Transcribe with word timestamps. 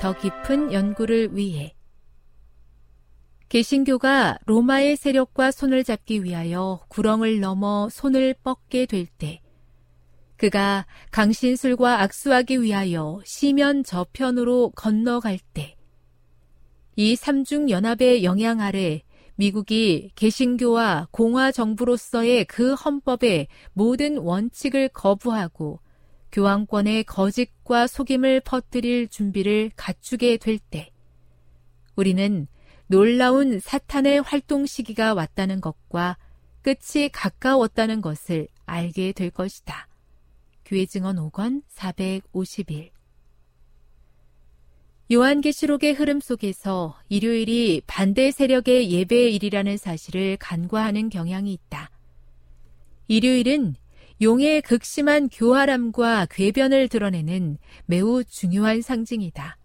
더 0.00 0.16
깊은 0.16 0.72
연구를 0.72 1.36
위해 1.36 1.74
개신교가 3.50 4.38
로마의 4.46 4.96
세력과 4.96 5.50
손을 5.50 5.84
잡기 5.84 6.24
위하여 6.24 6.80
구렁을 6.88 7.40
넘어 7.40 7.90
손을 7.90 8.34
뻗게 8.42 8.86
될 8.86 9.06
때, 9.06 9.42
그가 10.36 10.86
강신술과 11.10 12.00
악수하기 12.00 12.62
위하여 12.62 13.20
시면 13.26 13.84
저편으로 13.84 14.70
건너갈 14.70 15.38
때, 15.52 15.76
이 16.96 17.14
삼중 17.14 17.68
연합의 17.68 18.24
영향 18.24 18.62
아래 18.62 19.02
미국이 19.34 20.12
개신교와 20.14 21.08
공화 21.10 21.52
정부로서의 21.52 22.46
그 22.46 22.72
헌법의 22.72 23.48
모든 23.74 24.16
원칙을 24.16 24.88
거부하고 24.88 25.80
교황권의 26.32 27.04
거짓과 27.04 27.86
속임을 27.86 28.40
퍼뜨릴 28.40 29.08
준비를 29.08 29.70
갖추게 29.76 30.36
될 30.36 30.58
때, 30.58 30.90
우리는 31.96 32.46
놀라운 32.86 33.60
사탄의 33.60 34.22
활동 34.22 34.66
시기가 34.66 35.14
왔다는 35.14 35.60
것과 35.60 36.16
끝이 36.62 37.08
가까웠다는 37.12 38.00
것을 38.00 38.48
알게 38.66 39.12
될 39.12 39.30
것이다. 39.30 39.88
교회 40.64 40.86
증언 40.86 41.16
5권 41.16 41.62
451 41.68 42.90
요한계시록의 45.12 45.94
흐름 45.94 46.20
속에서 46.20 46.96
일요일이 47.08 47.82
반대 47.86 48.30
세력의 48.30 48.92
예배일이라는 48.92 49.76
사실을 49.76 50.36
간과하는 50.36 51.08
경향이 51.08 51.52
있다. 51.52 51.90
일요일은 53.08 53.74
용의 54.22 54.60
극심한 54.60 55.30
교활함과 55.30 56.26
궤변을 56.30 56.88
드러내는 56.88 57.56
매우 57.86 58.22
중요한 58.22 58.82
상징이다. 58.82 59.56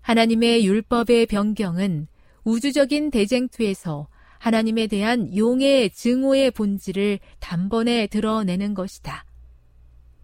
하나님의 0.00 0.66
율법의 0.66 1.26
변경은 1.26 2.08
우주적인 2.42 3.10
대쟁투에서 3.10 4.08
하나님에 4.38 4.88
대한 4.88 5.34
용의 5.36 5.90
증오의 5.90 6.50
본질을 6.50 7.20
단번에 7.38 8.08
드러내는 8.08 8.74
것이다. 8.74 9.24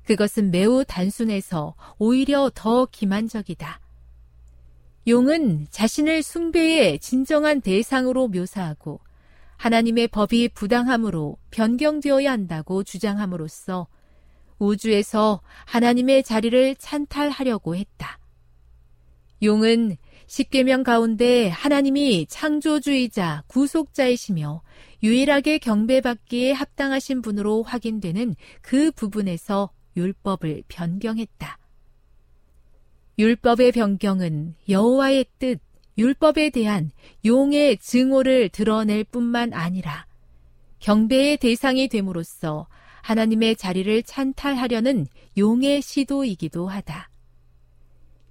그것은 0.04 0.50
매우 0.50 0.84
단순해서 0.84 1.76
오히려 1.98 2.50
더 2.52 2.84
기만적이다. 2.86 3.80
용은 5.06 5.68
자신을 5.70 6.22
숭배의 6.22 6.98
진정한 6.98 7.60
대상으로 7.60 8.28
묘사하고 8.28 9.00
하나님의 9.60 10.08
법이 10.08 10.48
부당함으로 10.54 11.36
변경되어야 11.50 12.32
한다고 12.32 12.82
주장함으로써 12.82 13.88
우주에서 14.58 15.42
하나님의 15.66 16.22
자리를 16.22 16.76
찬탈하려고 16.76 17.76
했다. 17.76 18.18
용은 19.42 19.98
십계명 20.26 20.82
가운데 20.82 21.48
하나님이 21.48 22.24
창조주의자, 22.26 23.44
구속자이시며 23.48 24.62
유일하게 25.02 25.58
경배받기에 25.58 26.52
합당하신 26.52 27.20
분으로 27.20 27.62
확인되는 27.62 28.36
그 28.62 28.90
부분에서 28.92 29.72
율법을 29.94 30.62
변경했다. 30.68 31.58
율법의 33.18 33.72
변경은 33.72 34.54
여호와의 34.70 35.26
뜻, 35.38 35.60
율법에 35.98 36.50
대한 36.50 36.90
용의 37.24 37.78
증오를 37.78 38.48
드러낼 38.48 39.04
뿐만 39.04 39.52
아니라 39.52 40.06
경배의 40.78 41.36
대상이 41.36 41.88
됨으로써 41.88 42.66
하나님의 43.02 43.56
자리를 43.56 44.02
찬탈하려는 44.02 45.06
용의 45.36 45.82
시도이기도 45.82 46.68
하다. 46.68 47.10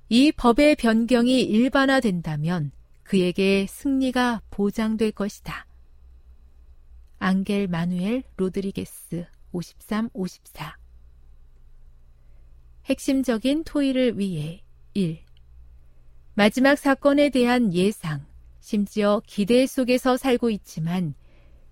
이 0.10 0.32
법의 0.32 0.76
변경이 0.76 1.42
일반화된다면 1.42 2.72
그에게 3.04 3.68
승리가 3.68 4.42
보장될 4.50 5.12
것이다. 5.12 5.66
앙겔 7.20 7.68
마누엘 7.68 8.24
로드리게스 8.38 9.26
53, 9.52 10.10
54 10.14 10.78
핵심적인 12.86 13.64
토의를 13.64 14.18
위해 14.18 14.64
1. 14.94 15.29
마지막 16.39 16.77
사건에 16.77 17.27
대한 17.27 17.74
예상, 17.74 18.25
심지어 18.62 19.21
기대 19.27 19.68
속에서 19.68 20.15
살고 20.15 20.51
있지만 20.51 21.13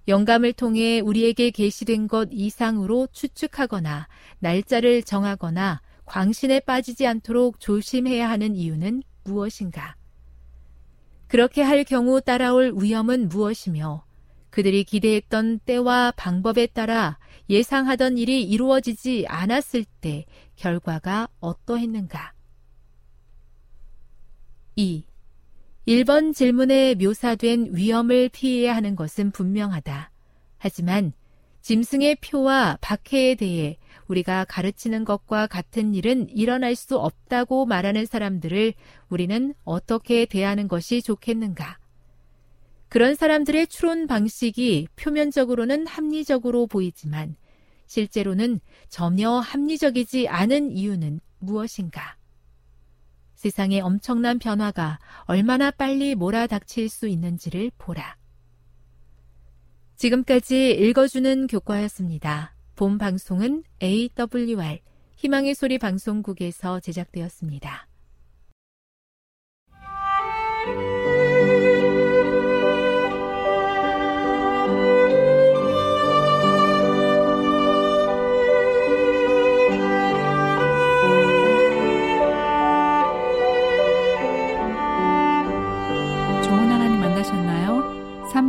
영감을 0.10 0.52
통해 0.52 1.00
우리에게 1.00 1.52
계시된 1.52 2.10
것 2.10 2.28
이상으로 2.34 3.08
추측하거나 3.14 4.10
날짜를 4.40 5.04
정하거나 5.04 5.82
광신에 6.04 6.60
빠지지 6.60 7.08
않도록 7.08 7.62
조심해야 7.62 8.30
하는 8.30 8.58
이유는 8.58 9.04
무엇인가? 9.24 9.96
그렇게 11.28 11.62
할 11.62 11.86
경우 11.86 12.20
따라올 12.20 12.74
위험은 12.76 13.30
무엇이며 13.30 14.04
그들이 14.50 14.84
기대했던 14.84 15.60
때와 15.60 16.12
방법에 16.18 16.66
따라 16.66 17.18
예상하던 17.50 18.18
일이 18.18 18.44
이루어지지 18.44 19.28
않았을 19.30 19.86
때 20.02 20.26
결과가 20.58 21.30
어떠했는가? 21.40 22.36
2. 24.78 25.04
1번 25.88 26.36
질문에 26.36 26.94
묘사된 26.96 27.76
위험을 27.76 28.30
피해야 28.30 28.76
하는 28.76 28.96
것은 28.96 29.32
분명하다. 29.32 30.12
하지만 30.60 31.14
짐승의 31.62 32.18
표와 32.18 32.78
박해에 32.80 33.34
대해 33.34 33.78
우리가 34.08 34.46
가르치는 34.46 35.04
것과 35.04 35.48
같은 35.48 35.96
일은 35.96 36.30
일어날 36.30 36.76
수 36.76 36.96
없다고 37.00 37.66
말하는 37.66 38.06
사람들을 38.06 38.76
우리는 39.10 39.56
어떻게 39.64 40.26
대하는 40.26 40.68
것이 40.68 41.02
좋겠는가? 41.02 41.80
그런 42.88 43.16
사람들의 43.16 43.68
추론 43.68 44.06
방식이 44.06 44.90
표면적으로는 44.96 45.88
합리적으로 45.88 46.68
보이지만 46.68 47.36
실제로는 47.88 48.60
전혀 48.90 49.32
합리적이지 49.32 50.28
않은 50.28 50.72
이유는 50.72 51.20
무엇인가? 51.40 52.17
세상의 53.38 53.82
엄청난 53.82 54.40
변화가 54.40 55.00
얼마나 55.26 55.70
빨리 55.72 56.16
몰아닥칠 56.16 56.90
수 56.90 57.08
있는지를 57.08 57.72
보라. 57.78 58.18
지금까지 59.96 60.72
읽어주는 60.72 61.48
교과였습니다. 61.48 62.56
본 62.76 62.98
방송은 62.98 63.64
AWR 63.82 64.80
희망의 65.16 65.56
소리 65.56 65.78
방송국에서 65.78 66.80
제작되었습니다. 66.80 67.88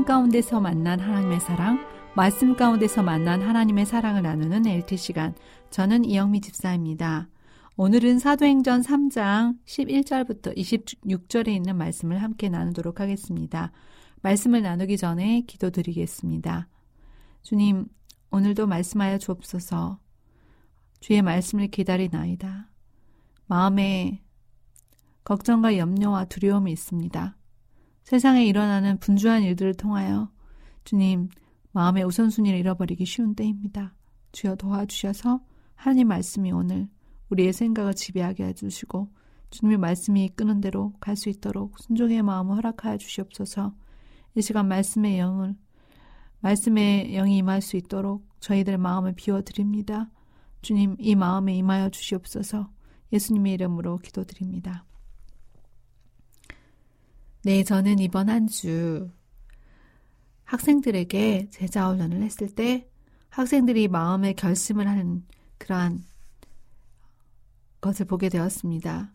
가운데서 0.09 0.59
만난 0.59 1.01
하나님의 1.01 1.39
사랑 1.39 1.87
말씀 2.17 2.57
가운데서 2.57 3.03
만난 3.03 3.43
하나님의 3.43 3.85
사랑을 3.85 4.23
나누는 4.23 4.67
LT 4.67 4.97
시간. 4.97 5.35
저는 5.69 6.07
이영미 6.07 6.41
집사입니다. 6.41 7.29
오늘은 7.77 8.19
사도행전 8.19 8.81
3장 8.81 9.59
11절부터 9.67 10.57
26절에 10.57 11.49
있는 11.49 11.77
말씀을 11.77 12.23
함께 12.23 12.49
나누도록 12.49 13.01
하겠습니다. 13.01 13.71
말씀을 14.23 14.63
나누기 14.63 14.97
전에 14.97 15.43
기도드리겠습니다. 15.43 16.69
주님, 17.43 17.85
오늘도 18.31 18.67
말씀하여 18.67 19.19
주옵소서. 19.19 20.01
주의 21.01 21.21
말씀을 21.21 21.69
기다리나이다. 21.69 22.71
마음에 23.47 24.23
걱정과 25.25 25.77
염려와 25.77 26.25
두려움이 26.25 26.73
있습니다. 26.73 27.38
세상에 28.09 28.47
일어나는 28.47 28.99
분주한 29.01 29.43
일들을 29.43 29.75
통하여 29.75 30.31
주님, 30.85 31.29
마음의 31.73 32.05
우선순위를 32.05 32.59
잃어버리기 32.59 33.05
쉬운 33.05 33.35
때입니다. 33.35 33.95
주여 34.33 34.55
도와주셔서 34.55 35.43
하나님 35.75 36.09
말씀이 36.09 36.51
오늘 36.51 36.89
우리의 37.29 37.53
생각을 37.53 37.93
지배하게 37.93 38.45
해주시고 38.47 39.13
주님의 39.51 39.77
말씀이 39.77 40.25
이끄는 40.25 40.63
대로 40.63 40.95
갈 41.01 41.17
수 41.17 41.29
있도록 41.29 41.79
순종의 41.81 42.23
마음을 42.23 42.57
허락하여 42.57 42.97
주시옵소서 42.97 43.75
이 44.37 44.41
시간 44.41 44.69
말씀의 44.69 45.19
영을 45.19 45.55
말씀의 46.41 47.13
영이 47.13 47.37
임할 47.37 47.61
수 47.61 47.77
있도록 47.77 48.27
저희들의 48.41 48.79
마음을 48.79 49.13
비워드립니다. 49.17 50.11
주님 50.63 50.97
이 50.99 51.15
마음에 51.15 51.55
임하여 51.57 51.91
주시옵소서 51.91 52.71
예수님의 53.13 53.53
이름으로 53.53 53.99
기도드립니다. 53.99 54.88
네, 57.45 57.63
저는 57.65 57.99
이번 57.99 58.29
한 58.29 58.47
주 58.49 59.11
학생들에게 60.45 61.49
제자 61.51 61.89
훈련을 61.91 62.23
했을 62.23 62.49
때 62.49 62.89
학생들이 63.31 63.89
마음의 63.89 64.35
결심을 64.35 64.89
하는 64.89 65.25
그러한 65.59 66.05
것을 67.81 68.07
보게 68.07 68.29
되었습니다. 68.29 69.13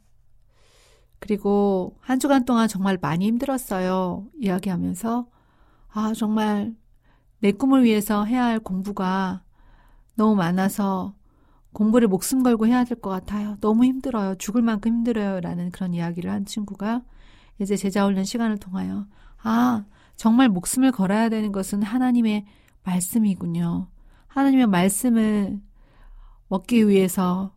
그리고 1.20 1.98
한 2.02 2.20
주간 2.20 2.46
동안 2.46 2.68
정말 2.68 2.98
많이 3.02 3.26
힘들었어요. 3.28 4.28
이야기하면서 4.42 5.28
아, 5.90 6.14
정말 6.16 6.76
내 7.40 7.52
꿈을 7.52 7.84
위해서 7.84 8.26
해야 8.26 8.46
할 8.46 8.60
공부가 8.60 9.44
너무 10.16 10.36
많아서 10.36 11.16
공부를 11.74 12.08
목숨 12.08 12.44
걸고 12.44 12.68
해야 12.68 12.84
될 12.86 13.00
것 13.02 13.10
같아요. 13.10 13.58
너무 13.62 13.86
힘들어요. 13.86 14.36
죽을 14.36 14.62
만큼 14.62 14.92
힘들어요. 14.94 15.42
라는 15.42 15.72
그런 15.72 15.94
이야기를 15.94 16.32
한 16.32 16.46
친구가 16.46 17.04
이제 17.60 17.76
제자 17.76 18.06
훈련 18.06 18.26
시간을 18.26 18.58
통하여 18.58 19.06
아, 19.42 19.86
정말 20.16 20.50
목숨을 20.50 20.92
걸어야 20.92 21.30
되는 21.30 21.52
것은 21.52 21.84
하나님의 21.84 22.46
말씀이군요. 22.84 23.88
하나님의 24.28 24.68
말씀을 24.68 25.60
먹기 26.48 26.88
위해서 26.88 27.56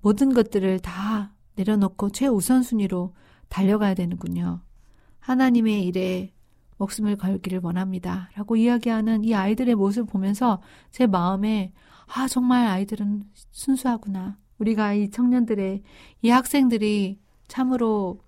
모든 0.00 0.34
것들을 0.34 0.80
다 0.80 1.34
내려놓고 1.54 2.10
최우선순위로 2.10 3.14
달려가야 3.48 3.94
되는군요. 3.94 4.60
하나님의 5.20 5.84
일에 5.84 6.32
목숨을 6.78 7.16
걸기를 7.16 7.60
원합니다. 7.62 8.30
라고 8.34 8.56
이야기하는 8.56 9.24
이 9.24 9.34
아이들의 9.34 9.74
모습을 9.74 10.06
보면서 10.06 10.60
제 10.90 11.06
마음에 11.06 11.72
아, 12.14 12.26
정말 12.28 12.66
아이들은 12.66 13.24
순수하구나. 13.52 14.38
우리가 14.58 14.94
이 14.94 15.10
청년들의, 15.10 15.82
이 16.22 16.28
학생들이 16.28 17.20
참으로 17.48 18.20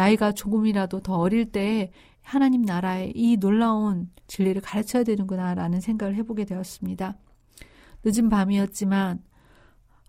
나이가 0.00 0.32
조금이라도 0.32 1.00
더 1.00 1.18
어릴 1.18 1.52
때 1.52 1.92
하나님 2.22 2.62
나라의 2.62 3.12
이 3.14 3.36
놀라운 3.36 4.08
진리를 4.28 4.62
가르쳐야 4.62 5.04
되는구나라는 5.04 5.82
생각을 5.82 6.14
해보게 6.14 6.46
되었습니다. 6.46 7.18
늦은 8.02 8.30
밤이었지만 8.30 9.22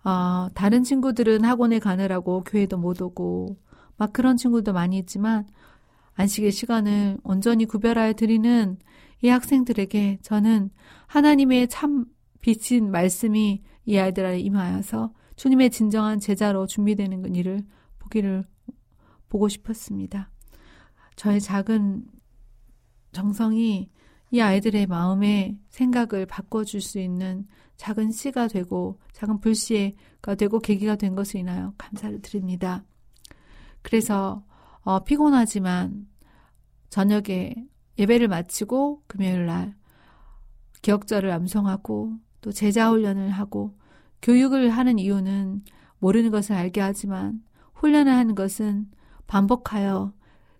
어, 0.05 0.47
다른 0.53 0.83
친구들은 0.83 1.43
학원에 1.43 1.79
가느라고 1.79 2.45
교회도 2.45 2.77
못 2.77 3.01
오고 3.01 3.57
막 3.97 4.13
그런 4.13 4.37
친구도 4.37 4.71
많이 4.71 4.97
있지만 4.97 5.45
안식의 6.13 6.53
시간을 6.53 7.17
온전히 7.25 7.65
구별하여 7.65 8.13
드리는 8.13 8.77
이 9.21 9.27
학생들에게 9.27 10.19
저는 10.21 10.69
하나님의 11.07 11.67
참 11.67 12.05
비친 12.39 12.91
말씀이 12.91 13.61
이 13.83 13.97
아이들에 13.97 14.39
임하여서 14.39 15.11
주님의 15.35 15.69
진정한 15.69 16.21
제자로 16.21 16.65
준비되는 16.65 17.35
일을 17.35 17.65
보기를 17.99 18.45
보고 19.31 19.47
싶었습니다. 19.47 20.29
저의 21.15 21.39
작은 21.39 22.03
정성이 23.13 23.89
이 24.29 24.39
아이들의 24.41 24.87
마음의 24.87 25.57
생각을 25.69 26.25
바꿔줄 26.25 26.81
수 26.81 26.99
있는 26.99 27.47
작은 27.77 28.11
씨가 28.11 28.47
되고 28.49 28.99
작은 29.13 29.39
불씨가 29.39 30.35
되고 30.35 30.59
계기가 30.59 30.97
된 30.97 31.15
것을 31.15 31.39
인하여 31.39 31.73
감사를 31.77 32.21
드립니다. 32.21 32.83
그래서 33.81 34.45
어, 34.81 35.03
피곤하지만 35.03 36.07
저녁에 36.89 37.55
예배를 37.97 38.27
마치고 38.27 39.03
금요일 39.07 39.45
날 39.45 39.75
기억절을 40.81 41.31
암송하고 41.31 42.17
또 42.41 42.51
제자 42.51 42.89
훈련을 42.89 43.29
하고 43.29 43.77
교육을 44.21 44.71
하는 44.71 44.99
이유는 44.99 45.63
모르는 45.99 46.31
것을 46.31 46.55
알게 46.55 46.81
하지만 46.81 47.41
훈련을 47.75 48.11
하는 48.11 48.35
것은 48.35 48.89
반복하여 49.31 50.11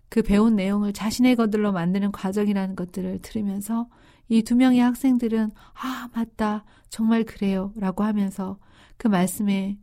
그 0.08 0.22
배운 0.22 0.56
내용을 0.56 0.94
자신의 0.94 1.36
것들로 1.36 1.72
만드는 1.72 2.10
과정이라는 2.10 2.74
것들을 2.74 3.18
들으면서 3.20 3.86
이 4.30 4.42
두 4.42 4.56
명의 4.56 4.80
학생들은 4.80 5.50
아, 5.74 6.08
맞다. 6.14 6.64
정말 6.88 7.22
그래요. 7.24 7.74
라고 7.76 8.02
하면서 8.02 8.58
그 8.96 9.08
말씀에 9.08 9.78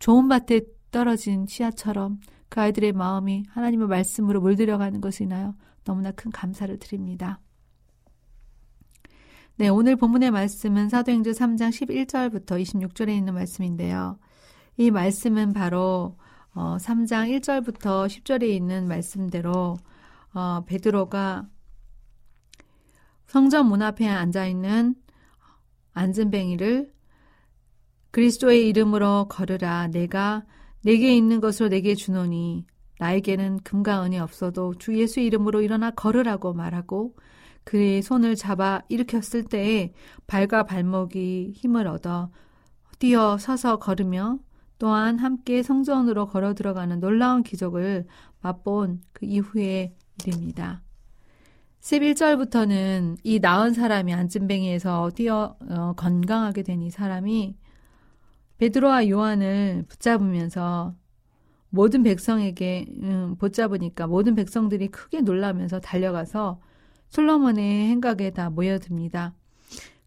좋은 0.00 0.26
밭에 0.26 0.62
떨어진 0.90 1.46
씨앗처럼 1.46 2.18
그 2.48 2.60
아이들의 2.60 2.94
마음이 2.94 3.44
하나님의 3.48 3.86
말씀으로 3.86 4.40
물들여가는 4.40 5.00
것이 5.00 5.24
나요. 5.26 5.54
너무나 5.84 6.10
큰 6.10 6.32
감사를 6.32 6.76
드립니다. 6.80 7.38
네, 9.54 9.68
오늘 9.68 9.94
본문의 9.94 10.32
말씀은 10.32 10.88
사도행전 10.88 11.32
3장 11.32 11.68
11절부터 11.70 12.60
26절에 12.60 13.16
있는 13.16 13.34
말씀인데요. 13.34 14.18
이 14.78 14.90
말씀은 14.90 15.52
바로 15.52 16.16
어, 16.54 16.76
3장 16.78 17.30
1절부터 17.40 18.06
10절에 18.06 18.48
있는 18.48 18.86
말씀대로 18.86 19.76
어, 20.34 20.64
베드로가 20.66 21.48
성전 23.26 23.66
문 23.66 23.80
앞에 23.80 24.06
앉아 24.06 24.46
있는 24.46 24.94
안전뱅이를 25.94 26.92
그리스도의 28.10 28.68
이름으로 28.68 29.28
걸으라. 29.28 29.88
내가 29.88 30.44
내게 30.82 31.16
있는 31.16 31.40
것으로 31.40 31.70
내게 31.70 31.94
주노니 31.94 32.66
나에게는 32.98 33.60
금과 33.60 34.04
은이 34.04 34.18
없어도 34.18 34.74
주 34.74 34.98
예수 34.98 35.20
이름으로 35.20 35.62
일어나 35.62 35.90
걸으라고 35.90 36.52
말하고 36.52 37.16
그의 37.64 38.02
손을 38.02 38.36
잡아 38.36 38.82
일으켰을 38.88 39.44
때에 39.44 39.94
발과 40.26 40.64
발목이 40.64 41.52
힘을 41.56 41.86
얻어 41.86 42.30
뛰어 42.98 43.38
서서 43.38 43.78
걸으며 43.78 44.38
또한 44.82 45.16
함께 45.20 45.62
성전으로 45.62 46.26
걸어 46.26 46.54
들어가는 46.54 46.98
놀라운 46.98 47.44
기적을 47.44 48.04
맛본 48.40 49.00
그 49.12 49.24
이후의 49.24 49.94
일입니다. 50.26 50.82
11절부터는 51.80 53.16
이 53.22 53.38
나은 53.38 53.74
사람이 53.74 54.12
안진뱅이에서 54.12 55.12
뛰어 55.14 55.54
어, 55.70 55.92
건강하게 55.96 56.64
된 56.64 56.82
이 56.82 56.90
사람이 56.90 57.56
베드로와 58.58 59.08
요한을 59.08 59.84
붙잡으면서 59.86 60.96
모든 61.70 62.02
백성에게 62.02 62.86
음, 63.02 63.36
붙잡으니까 63.38 64.08
모든 64.08 64.34
백성들이 64.34 64.88
크게 64.88 65.20
놀라면서 65.20 65.78
달려가서 65.78 66.60
솔로몬의 67.08 67.86
행각에 67.86 68.30
다 68.30 68.50
모여듭니다. 68.50 69.36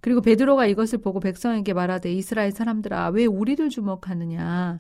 그리고 0.06 0.22
베드로가 0.22 0.68
이것을 0.68 1.00
보고 1.00 1.20
백성에게 1.20 1.74
말하되 1.74 2.14
이스라엘 2.14 2.52
사람들아 2.52 3.10
왜 3.10 3.26
우리를 3.26 3.68
주목하느냐 3.70 4.80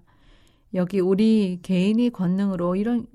여기 0.76 1.00
우리 1.00 1.58
개인이 1.64 2.12
권능으로 2.12 2.76
이런 2.76 3.08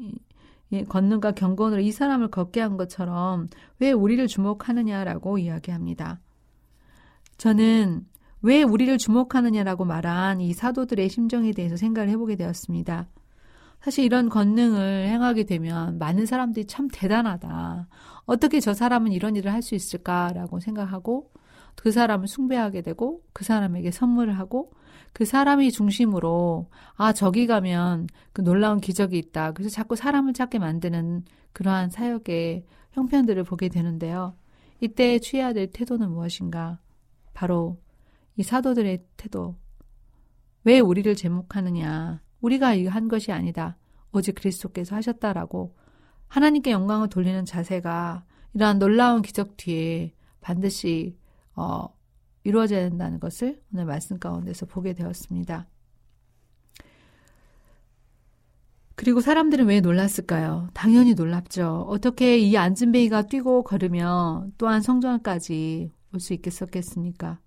권능과 0.88 1.30
경건으로 1.30 1.80
이 1.80 1.92
사람을 1.92 2.26
걷게 2.32 2.60
한 2.62 2.76
것처럼 2.76 3.46
왜 3.78 3.92
우리를 3.92 4.26
주목하느냐라고 4.26 5.38
이야기합니다. 5.38 6.18
저는 7.38 8.04
왜 8.42 8.64
우리를 8.64 8.98
주목하느냐라고 8.98 9.84
말한 9.84 10.40
이 10.40 10.52
사도들의 10.52 11.08
심정에 11.10 11.52
대해서 11.52 11.76
생각을 11.76 12.08
해보게 12.08 12.34
되었습니다. 12.34 13.06
사실 13.82 14.04
이런 14.04 14.28
권능을 14.28 15.06
행하게 15.06 15.44
되면 15.44 15.96
많은 15.98 16.26
사람들이 16.26 16.66
참 16.66 16.88
대단하다. 16.92 17.86
어떻게 18.24 18.58
저 18.58 18.74
사람은 18.74 19.12
이런 19.12 19.36
일을 19.36 19.52
할 19.52 19.62
수 19.62 19.76
있을까라고 19.76 20.58
생각하고 20.58 21.30
그 21.80 21.90
사람을 21.92 22.28
숭배하게 22.28 22.82
되고 22.82 23.22
그 23.32 23.42
사람에게 23.42 23.90
선물을 23.90 24.38
하고 24.38 24.70
그 25.14 25.24
사람이 25.24 25.72
중심으로 25.72 26.68
아 26.94 27.14
저기 27.14 27.46
가면 27.46 28.06
그 28.34 28.42
놀라운 28.42 28.82
기적이 28.82 29.16
있다. 29.16 29.52
그래서 29.52 29.70
자꾸 29.70 29.96
사람을 29.96 30.34
찾게 30.34 30.58
만드는 30.58 31.24
그러한 31.54 31.88
사역의 31.88 32.66
형편들을 32.92 33.42
보게 33.44 33.70
되는데요. 33.70 34.36
이때 34.80 35.18
취해야 35.20 35.54
될 35.54 35.72
태도는 35.72 36.10
무엇인가? 36.10 36.80
바로 37.32 37.80
이 38.36 38.42
사도들의 38.42 39.02
태도. 39.16 39.56
왜 40.64 40.80
우리를 40.80 41.14
제목하느냐? 41.14 42.20
우리가 42.42 42.76
한 42.90 43.08
것이 43.08 43.32
아니다. 43.32 43.78
오직 44.12 44.34
그리스도께서 44.34 44.96
하셨다라고 44.96 45.74
하나님께 46.28 46.72
영광을 46.72 47.08
돌리는 47.08 47.46
자세가 47.46 48.26
이러한 48.52 48.78
놀라운 48.78 49.22
기적 49.22 49.56
뒤에 49.56 50.12
반드시 50.42 51.18
어, 51.60 51.94
이루어져야 52.44 52.88
된다는 52.88 53.20
것을 53.20 53.62
오늘 53.72 53.84
말씀 53.84 54.18
가운데서 54.18 54.64
보게 54.64 54.94
되었습니다. 54.94 55.68
그리고 58.94 59.20
사람들은 59.20 59.66
왜 59.66 59.80
놀랐을까요? 59.80 60.68
당연히 60.72 61.12
놀랍죠. 61.12 61.84
어떻게 61.88 62.38
이 62.38 62.56
안진베이가 62.56 63.22
뛰고 63.26 63.64
걸으며 63.64 64.46
또한 64.56 64.80
성전까지 64.80 65.92
올 66.14 66.20
수 66.20 66.32
있겠었겠습니까? 66.32 67.38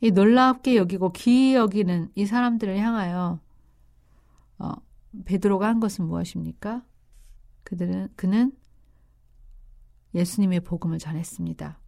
이 0.00 0.12
놀랍게 0.12 0.76
여기고 0.76 1.12
기이 1.12 1.54
여기는 1.54 2.10
이 2.14 2.26
사람들을 2.26 2.78
향하여 2.78 3.40
어, 4.58 4.72
베드로가 5.24 5.66
한 5.66 5.80
것은 5.80 6.06
무엇입니까? 6.06 6.84
그들은 7.64 8.08
그는 8.14 8.52
예수님의 10.14 10.60
복음을 10.60 10.98
전했습니다. 10.98 11.78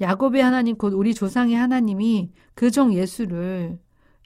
야곱의 0.00 0.42
하나님 0.42 0.76
곧 0.76 0.94
우리 0.94 1.14
조상의 1.14 1.54
하나님이 1.56 2.32
그 2.54 2.70
종 2.70 2.94
예수를 2.94 3.78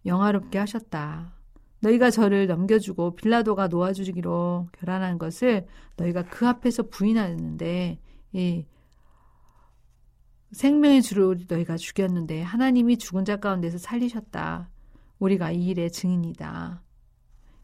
영화롭게 0.07 0.59
하셨다. 0.59 1.33
너희가 1.81 2.11
저를 2.11 2.47
넘겨주고 2.47 3.15
빌라도가 3.17 3.69
놓아주기로 3.69 4.69
결단한 4.73 5.19
것을 5.19 5.67
너희가 5.97 6.23
그 6.25 6.47
앞에서 6.49 6.85
부인하였는데 6.85 7.99
이 8.33 8.67
생명의 10.53 11.03
주로 11.03 11.35
너희가 11.49 11.77
죽였는데 11.77 12.43
하나님이 12.43 12.97
죽은 12.99 13.25
자 13.25 13.37
가운데서 13.37 13.79
살리셨다. 13.79 14.71
우리가 15.19 15.51
이 15.51 15.67
일의 15.67 15.91
증인이다. 15.91 16.83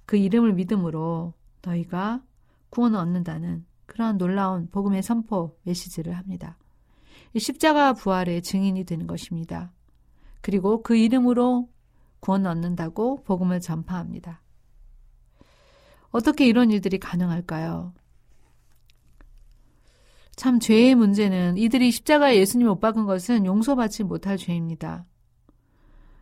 그 0.06 0.16
이름을 0.16 0.54
믿음으로 0.54 1.34
너희가 1.62 2.22
구원을 2.70 2.98
얻는다는 2.98 3.64
그러한 3.86 4.18
놀라운 4.18 4.68
복음의 4.70 5.02
선포 5.02 5.56
메시지를 5.62 6.14
합니다. 6.16 6.56
십자가 7.38 7.92
부활의 7.92 8.42
증인이 8.42 8.84
되는 8.84 9.06
것입니다. 9.06 9.72
그리고 10.40 10.82
그 10.82 10.96
이름으로 10.96 11.68
구원 12.20 12.46
얻는다고 12.46 13.22
복음을 13.22 13.60
전파합니다. 13.60 14.42
어떻게 16.10 16.46
이런 16.46 16.70
일들이 16.70 16.98
가능할까요? 16.98 17.94
참 20.36 20.58
죄의 20.58 20.94
문제는 20.94 21.58
이들이 21.58 21.90
십자가에 21.90 22.36
예수님 22.36 22.66
못 22.66 22.80
박은 22.80 23.04
것은 23.04 23.46
용서받지 23.46 24.04
못할 24.04 24.36
죄입니다. 24.36 25.04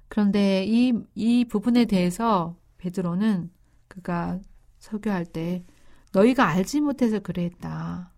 그런데 0.09 0.65
이, 0.67 0.93
이 1.15 1.45
부분에 1.45 1.85
대해서 1.85 2.57
베드로는 2.79 3.51
그가 3.87 4.41
설교할 4.79 5.27
때 5.27 5.65
너희가 6.13 6.47
알지 6.49 6.81
못해서 6.81 7.19
그랬다. 7.21 8.13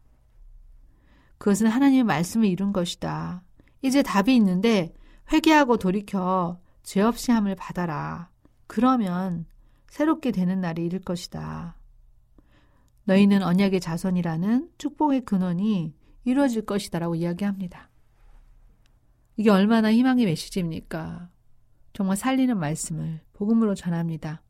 그것은 1.40 1.68
하나님의 1.68 2.04
말씀을 2.04 2.46
이룬 2.48 2.70
것이다. 2.70 3.42
이제 3.80 4.02
답이 4.02 4.36
있는데 4.36 4.92
회개하고 5.32 5.78
돌이켜 5.78 6.60
죄 6.82 7.00
없이 7.00 7.32
함을 7.32 7.54
받아라. 7.54 8.28
그러면 8.66 9.46
새롭게 9.88 10.32
되는 10.32 10.60
날이 10.60 10.84
이를 10.84 11.00
것이다. 11.00 11.76
너희는 13.04 13.42
언약의 13.42 13.80
자손이라는 13.80 14.70
축복의 14.76 15.22
근원이 15.22 15.94
이루어질 16.24 16.66
것이다라고 16.66 17.14
이야기합니다. 17.14 17.88
이게 19.38 19.48
얼마나 19.48 19.90
희망의 19.90 20.26
메시지입니까? 20.26 21.30
정말 21.94 22.18
살리는 22.18 22.58
말씀을 22.58 23.22
복음으로 23.32 23.74
전합니다. 23.74 24.42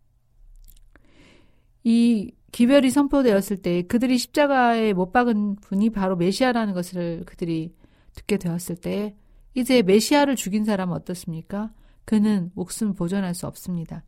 이 1.84 2.32
기별이 2.52 2.90
선포되었을 2.90 3.58
때 3.58 3.82
그들이 3.82 4.18
십자가에 4.18 4.92
못 4.92 5.12
박은 5.12 5.56
분이 5.56 5.90
바로 5.90 6.16
메시아라는 6.16 6.74
것을 6.74 7.24
그들이 7.24 7.74
듣게 8.14 8.38
되었을 8.38 8.76
때 8.76 9.16
이제 9.54 9.82
메시아를 9.82 10.36
죽인 10.36 10.64
사람은 10.64 10.94
어떻습니까? 10.94 11.72
그는 12.04 12.50
목숨 12.54 12.94
보존할 12.94 13.34
수 13.34 13.46
없습니다. 13.46 14.04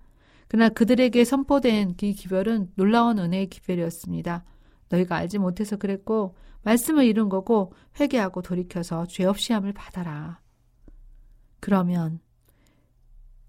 그러나 0.49 0.69
그들에게 0.69 1.25
선포된 1.25 1.97
이 2.01 2.13
기별은 2.13 2.73
놀라운 2.75 3.19
은혜의 3.19 3.47
기별이었습니다. 3.47 4.45
너희가 4.89 5.17
알지 5.17 5.39
못해서 5.39 5.77
그랬고 5.77 6.37
말씀을 6.63 7.05
잃은 7.05 7.29
거고 7.29 7.73
회개하고 7.99 8.43
돌이켜서 8.43 9.07
죄 9.07 9.25
없이 9.25 9.53
함을 9.53 9.73
받아라. 9.73 10.41
그러면 11.61 12.21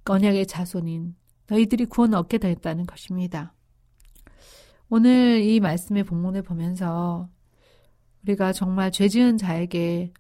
언약의 0.06 0.48
자손인 0.48 1.16
너희들이 1.48 1.86
구원을 1.86 2.18
얻게 2.18 2.38
되었다는 2.38 2.86
것입니다. 2.86 3.54
오늘 4.96 5.42
이 5.42 5.60
말씀의 5.60 6.04
본문을 6.04 6.44
보면서 6.44 7.28
우리가 8.22 8.54
정말 8.54 8.92
죄 8.92 9.08
지은 9.08 9.38
자에게 9.40 10.14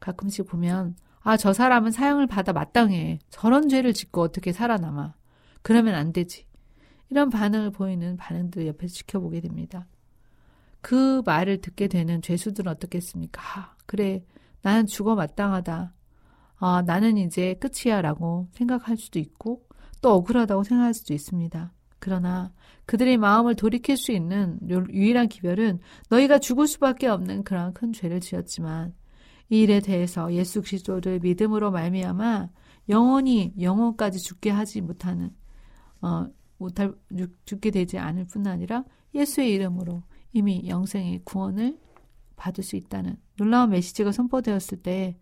가끔씩 0.00 0.46
보면 0.46 0.96
아, 1.20 1.36
저 1.36 1.52
사람은 1.52 1.90
사형을 1.90 2.26
받아 2.26 2.54
마땅해. 2.54 3.18
저런 3.28 3.68
죄를 3.68 3.92
짓고 3.92 4.22
어떻게 4.22 4.50
살아남아. 4.50 5.12
그러면 5.60 5.94
안 5.94 6.14
되지. 6.14 6.46
이런 7.10 7.28
반응을 7.28 7.72
보이는 7.72 8.16
반응들 8.16 8.66
옆에서 8.66 8.94
지켜보게 8.94 9.42
됩니다. 9.42 9.86
그 10.80 11.20
말을 11.26 11.60
듣게 11.60 11.86
되는 11.86 12.22
죄수들은 12.22 12.72
어떻겠습니까? 12.72 13.42
아, 13.42 13.76
그래. 13.84 14.24
나는 14.62 14.86
죽어 14.86 15.16
마땅하다. 15.16 15.92
아, 16.60 16.82
나는 16.86 17.18
이제 17.18 17.60
끝이야 17.60 18.00
라고 18.00 18.48
생각할 18.52 18.96
수도 18.96 19.18
있고 19.18 19.66
또 20.00 20.14
억울하다고 20.14 20.64
생각할 20.64 20.94
수도 20.94 21.12
있습니다. 21.12 21.72
그러나 22.02 22.52
그들의 22.84 23.16
마음을 23.16 23.54
돌이킬 23.54 23.96
수 23.96 24.10
있는 24.10 24.58
유일한 24.90 25.28
기별은 25.28 25.78
너희가 26.08 26.40
죽을 26.40 26.66
수밖에 26.66 27.06
없는 27.06 27.44
그러한 27.44 27.74
큰 27.74 27.92
죄를 27.92 28.18
지었지만 28.18 28.92
이 29.50 29.60
일에 29.60 29.78
대해서 29.78 30.32
예수 30.34 30.62
그리스도를 30.62 31.20
믿음으로 31.20 31.70
말미암아 31.70 32.48
영원히 32.88 33.54
영원까지 33.60 34.18
죽게 34.18 34.50
하지 34.50 34.80
못하는 34.80 35.30
어 36.00 36.26
못할 36.58 36.92
죽게 37.44 37.70
되지 37.70 37.98
않을 37.98 38.26
뿐 38.26 38.48
아니라 38.48 38.82
예수의 39.14 39.52
이름으로 39.52 40.02
이미 40.32 40.64
영생의 40.66 41.20
구원을 41.24 41.78
받을 42.34 42.64
수 42.64 42.74
있다는 42.74 43.16
놀라운 43.36 43.70
메시지가 43.70 44.10
선포되었을 44.10 44.82
때 44.82 45.16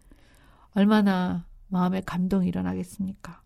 얼마나 0.70 1.46
마음에 1.68 2.00
감동이 2.00 2.48
일어나겠습니까? 2.48 3.42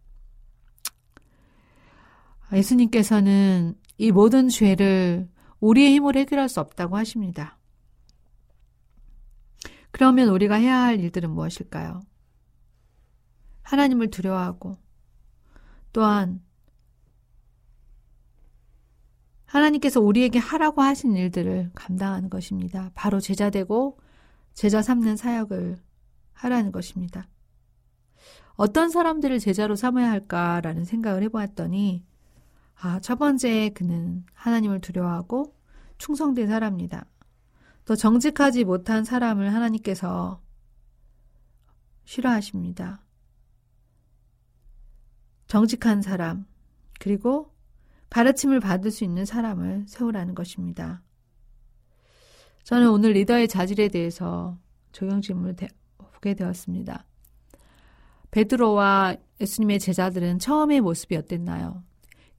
예수님께서는 2.55 3.75
이 3.99 4.13
모든 4.13 4.49
죄를 4.49 5.29
우리의 5.61 5.95
힘으로 5.95 6.21
해결할 6.21 6.49
수 6.49 6.61
없다고 6.61 6.97
하십니다. 6.97 7.59
그러면 9.91 10.29
우리가 10.29 10.57
해야 10.57 10.83
할 10.83 11.01
일들은 11.01 11.31
무엇일까요? 11.31 12.03
하나님을 13.63 14.11
두려워하고 14.11 14.77
또한 15.93 16.43
하나님께서 19.47 20.01
우리에게 20.01 20.41
하라고 20.41 20.83
하신 20.83 21.15
일들을 21.15 21.71
감당하는 21.75 22.29
것입니다. 22.29 22.91
바로 22.95 23.21
제자 23.21 23.51
되고 23.51 23.99
제자 24.53 24.83
삼는 24.83 25.17
사역을 25.17 25.79
하라는 26.33 26.73
것입니다. 26.73 27.29
어떤 28.57 28.91
사람들을 28.91 29.39
제자로 29.39 29.77
삼아야 29.77 30.11
할까라는 30.11 30.85
생각을 30.85 31.23
해보았더니 31.23 32.05
아, 32.81 33.01
첫 33.01 33.19
번째 33.19 33.71
그는 33.71 34.25
하나님을 34.35 34.81
두려워하고 34.81 35.55
충성된 35.99 36.49
사람입니다. 36.49 37.07
또 37.85 37.97
정직하지 37.97 38.65
못한 38.65 39.05
사람을 39.05 39.53
하나님께서 39.55 40.41
싫어하십니다. 42.05 43.03
정직한 45.47 46.03
사람, 46.03 46.47
그리고 46.99 47.55
가르침을 48.11 48.61
받을 48.61 48.91
수 48.91 49.05
있는 49.05 49.25
사람을 49.25 49.85
세우라는 49.89 50.35
것입니다. 50.35 51.03
저는 52.63 52.89
오늘 52.89 53.13
리더의 53.13 53.49
자질에 53.49 53.89
대해서 53.89 54.59
적용 54.93 55.21
질문을 55.21 55.57
보게 55.99 56.35
되었습니다. 56.35 57.05
베드로와 58.31 59.17
예수님의 59.41 59.81
제자들은 59.81 60.39
처음의 60.39 60.81
모습이 60.81 61.17
어땠나요? 61.17 61.83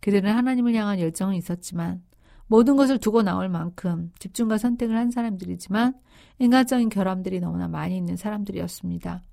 그들은 0.06 0.32
하나님을 0.32 0.76
향한 0.76 1.00
열정은 1.00 1.34
있었지만 1.34 2.04
모든 2.46 2.76
것을 2.76 3.00
두고 3.00 3.24
나올 3.24 3.50
만큼 3.50 4.12
집중과 4.20 4.60
선택을 4.60 4.96
한 4.96 5.10
사람들이지만 5.10 6.00
인간적인 6.38 6.90
결함들이 6.90 7.40
너무나 7.40 7.68
많이 7.68 7.98
있는 7.98 8.16
사람들이었습니다. 8.16 9.24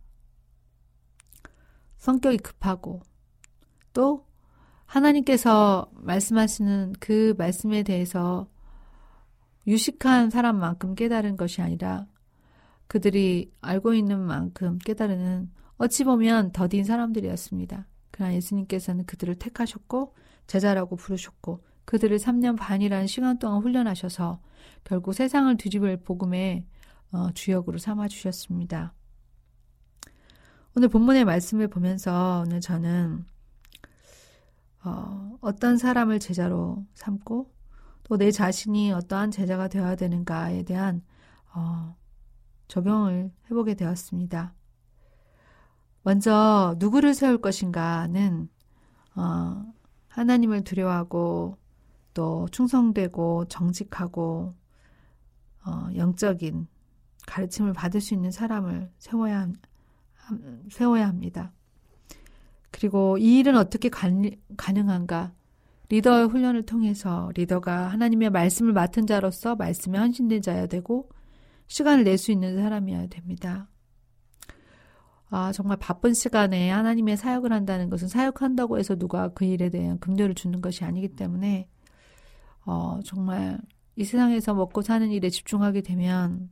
성격이 1.98 2.38
급하고 2.38 3.02
또 3.92 4.26
하나님께서 4.86 5.90
말씀하시는 5.92 6.94
그 7.00 7.34
말씀에 7.36 7.82
대해서 7.82 8.48
유식한 9.66 10.30
사람만큼 10.30 10.94
깨달은 10.94 11.36
것이 11.36 11.60
아니라 11.60 12.06
그들이 12.86 13.52
알고 13.60 13.92
있는 13.92 14.20
만큼 14.20 14.78
깨달은 14.78 15.50
어찌 15.76 16.04
보면 16.04 16.52
더딘 16.52 16.84
사람들이었습니다. 16.84 17.86
그러나 18.10 18.32
예수님께서는 18.32 19.04
그들을 19.04 19.34
택하셨고 19.34 20.14
제자라고 20.52 20.96
부르셨고 20.96 21.64
그들을 21.86 22.18
3년 22.18 22.58
반이라는 22.58 23.06
시간 23.06 23.38
동안 23.38 23.62
훈련하셔서 23.62 24.38
결국 24.84 25.14
세상을 25.14 25.56
뒤집을 25.56 26.02
복음의 26.02 26.66
어, 27.12 27.30
주역으로 27.32 27.78
삼아 27.78 28.08
주셨습니다. 28.08 28.92
오늘 30.76 30.88
본문의 30.88 31.24
말씀을 31.24 31.68
보면서 31.68 32.42
오늘 32.44 32.60
저는 32.60 33.24
어, 34.84 35.38
어떤 35.40 35.78
사람을 35.78 36.18
제자로 36.18 36.84
삼고 36.94 37.50
또 38.04 38.16
내 38.18 38.30
자신이 38.30 38.92
어떠한 38.92 39.30
제자가 39.30 39.68
되어야 39.68 39.96
되는가에 39.96 40.64
대한 40.64 41.02
어, 41.54 41.96
적용을 42.68 43.32
해보게 43.46 43.74
되었습니다. 43.74 44.52
먼저 46.02 46.74
누구를 46.78 47.14
세울 47.14 47.40
것인가는 47.40 48.50
어, 49.16 49.72
하나님을 50.12 50.62
두려워하고 50.62 51.56
또 52.14 52.46
충성되고 52.50 53.46
정직하고 53.46 54.54
어, 55.64 55.88
영적인 55.96 56.66
가르침을 57.26 57.72
받을 57.72 58.00
수 58.00 58.14
있는 58.14 58.30
사람을 58.30 58.90
세워야 58.98 59.48
세워야 60.70 61.08
합니다. 61.08 61.52
그리고 62.70 63.18
이 63.18 63.38
일은 63.38 63.56
어떻게 63.56 63.88
가능한가? 63.88 65.32
리더의 65.88 66.28
훈련을 66.28 66.64
통해서 66.64 67.30
리더가 67.34 67.88
하나님의 67.88 68.30
말씀을 68.30 68.72
맡은 68.72 69.06
자로서 69.06 69.56
말씀에 69.56 69.98
헌신된 69.98 70.40
자여야 70.42 70.66
되고 70.66 71.10
시간을 71.66 72.04
낼 72.04 72.18
수 72.18 72.32
있는 72.32 72.56
사람이어야 72.56 73.08
됩니다. 73.08 73.68
아, 75.34 75.50
정말 75.50 75.78
바쁜 75.78 76.12
시간에 76.12 76.70
하나님의 76.70 77.16
사역을 77.16 77.52
한다는 77.54 77.88
것은 77.88 78.06
사역한다고 78.06 78.78
해서 78.78 78.96
누가 78.96 79.28
그 79.28 79.46
일에 79.46 79.70
대한 79.70 79.98
금료를 79.98 80.34
주는 80.34 80.60
것이 80.60 80.84
아니기 80.84 81.08
때문에 81.16 81.70
어, 82.66 83.00
정말 83.02 83.58
이 83.96 84.04
세상에서 84.04 84.52
먹고 84.52 84.82
사는 84.82 85.10
일에 85.10 85.30
집중하게 85.30 85.80
되면 85.80 86.50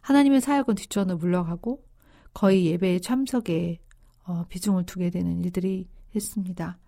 하나님의 0.00 0.40
사역은 0.40 0.76
뒷전으로 0.76 1.18
물러가고 1.18 1.84
거의 2.32 2.64
예배에 2.66 3.00
참석에 3.00 3.80
어, 4.24 4.46
비중을 4.48 4.86
두게 4.86 5.10
되는 5.10 5.44
일들이 5.44 5.86
있습니다. 6.14 6.78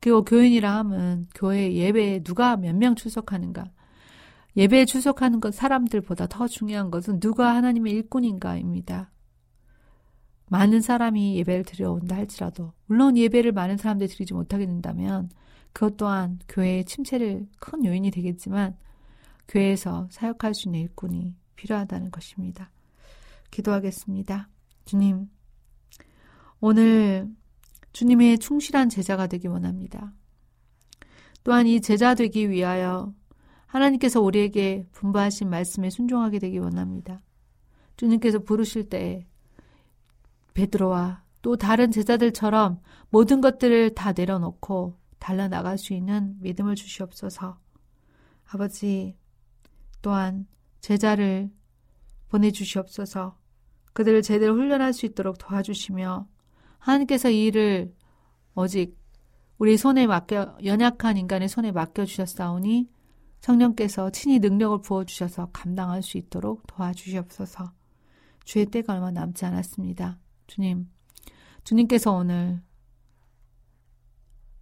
그리고 0.00 0.22
교인이라 0.24 0.72
함은 0.72 1.26
교회 1.34 1.72
예배에 1.72 2.22
누가 2.22 2.56
몇 2.56 2.76
명 2.76 2.94
출석하는가. 2.94 3.72
예배에 4.56 4.84
출석하는 4.84 5.40
것 5.40 5.52
사람들보다 5.52 6.28
더 6.28 6.46
중요한 6.46 6.92
것은 6.92 7.18
누가 7.18 7.56
하나님의 7.56 7.92
일꾼인가입니다. 7.94 9.10
많은 10.48 10.80
사람이 10.80 11.36
예배를 11.38 11.64
드려온다 11.64 12.16
할지라도 12.16 12.72
물론 12.86 13.16
예배를 13.16 13.52
많은 13.52 13.76
사람들이 13.76 14.08
드리지 14.08 14.34
못하게 14.34 14.66
된다면 14.66 15.30
그것 15.72 15.96
또한 15.96 16.38
교회의 16.48 16.84
침체를 16.84 17.46
큰 17.58 17.84
요인이 17.84 18.10
되겠지만 18.10 18.76
교회에서 19.48 20.08
사역할 20.10 20.54
수 20.54 20.68
있는 20.68 20.80
일꾼이 20.80 21.34
필요하다는 21.56 22.10
것입니다. 22.10 22.70
기도하겠습니다. 23.50 24.48
주님, 24.84 25.28
오늘 26.60 27.28
주님의 27.92 28.38
충실한 28.38 28.88
제자가 28.88 29.26
되기 29.26 29.48
원합니다. 29.48 30.12
또한 31.42 31.66
이 31.66 31.80
제자 31.80 32.14
되기 32.14 32.50
위하여 32.50 33.12
하나님께서 33.66 34.20
우리에게 34.20 34.86
분부하신 34.92 35.50
말씀에 35.50 35.90
순종하게 35.90 36.38
되기 36.38 36.58
원합니다. 36.58 37.22
주님께서 37.96 38.38
부르실 38.40 38.88
때 38.88 39.26
베드로와 40.54 41.22
또 41.42 41.56
다른 41.56 41.90
제자들처럼 41.90 42.80
모든 43.10 43.40
것들을 43.40 43.94
다 43.94 44.12
내려놓고 44.12 44.98
달려나갈 45.18 45.78
수 45.78 45.92
있는 45.92 46.36
믿음을 46.40 46.74
주시옵소서. 46.74 47.58
아버지, 48.46 49.16
또한 50.00 50.46
제자를 50.80 51.50
보내주시옵소서. 52.28 53.38
그들을 53.92 54.22
제대로 54.22 54.54
훈련할 54.54 54.92
수 54.92 55.06
있도록 55.06 55.38
도와주시며 55.38 56.26
하나님께서 56.78 57.30
이 57.30 57.44
일을 57.46 57.94
오직 58.54 58.98
우리 59.56 59.76
손에 59.76 60.06
맡겨 60.06 60.58
연약한 60.64 61.16
인간의 61.16 61.48
손에 61.48 61.72
맡겨 61.72 62.04
주셨사오니 62.04 62.90
성령께서 63.40 64.10
친히 64.10 64.38
능력을 64.40 64.80
부어 64.80 65.04
주셔서 65.04 65.50
감당할 65.52 66.02
수 66.02 66.18
있도록 66.18 66.66
도와주시옵소서. 66.66 67.72
주의 68.44 68.66
때가 68.66 68.94
얼마 68.94 69.10
남지 69.10 69.44
않았습니다. 69.44 70.18
주님, 70.46 70.88
주님께서 71.64 72.12
오늘 72.12 72.62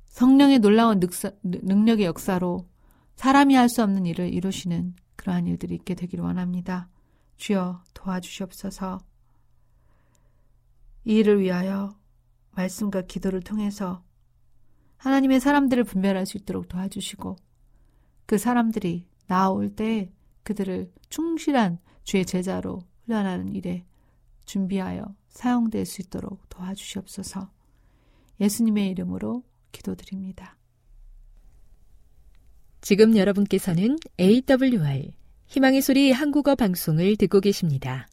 성령의 0.07 0.59
놀라운 0.59 1.01
늑사, 1.01 1.33
능력의 1.42 2.07
역사로 2.07 2.68
사람이 3.16 3.55
할 3.55 3.68
수 3.68 3.83
없는 3.83 4.07
일을 4.07 4.33
이루시는 4.33 4.95
그러한 5.16 5.47
일들이 5.47 5.75
있게 5.75 5.95
되기를 5.95 6.25
원합니다. 6.25 6.88
주여 7.37 7.83
도와주시옵소서. 7.95 9.01
이 11.05 11.14
일을 11.14 11.40
위하여 11.40 11.97
말씀과 12.53 13.03
기도를 13.03 13.40
통해서 13.40 14.05
하나님의 14.99 15.40
사람들을 15.40 15.85
분별할 15.85 16.27
수 16.27 16.37
있도록 16.37 16.68
도와주시고 16.68 17.37
그 18.27 18.38
사람들이 18.38 19.09
나올 19.27 19.75
때 19.75 20.12
그들을 20.45 20.92
충실한 21.09 21.79
주의 22.05 22.25
제자로 22.25 22.83
훈련하는 23.05 23.55
일에 23.55 23.85
준비하여 24.44 25.14
사용될 25.28 25.87
수 25.87 26.02
있도록 26.02 26.48
도와주시옵소서 26.48 27.50
예수님의 28.40 28.90
이름으로 28.90 29.42
기도드립니다. 29.72 30.57
지금 32.81 33.16
여러분께서는 33.16 33.96
AWR 34.18 35.12
희망의 35.46 35.83
소리 35.83 36.11
한국어 36.12 36.55
방송을 36.55 37.16
듣고 37.16 37.40
계십니다. 37.40 38.09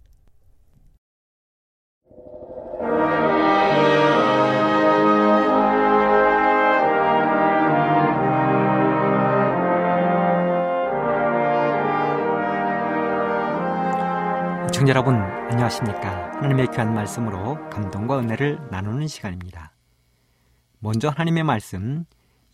청자 14.79 14.91
여러분 14.91 15.15
안녕하십니까? 15.15 16.31
하나님의 16.37 16.67
귀한 16.71 16.93
말씀으로 16.93 17.55
감동과 17.69 18.17
은혜를 18.19 18.69
나누는 18.71 19.09
시간입니다. 19.09 19.73
먼저 20.79 21.09
하나님의 21.09 21.43
말씀 21.43 22.05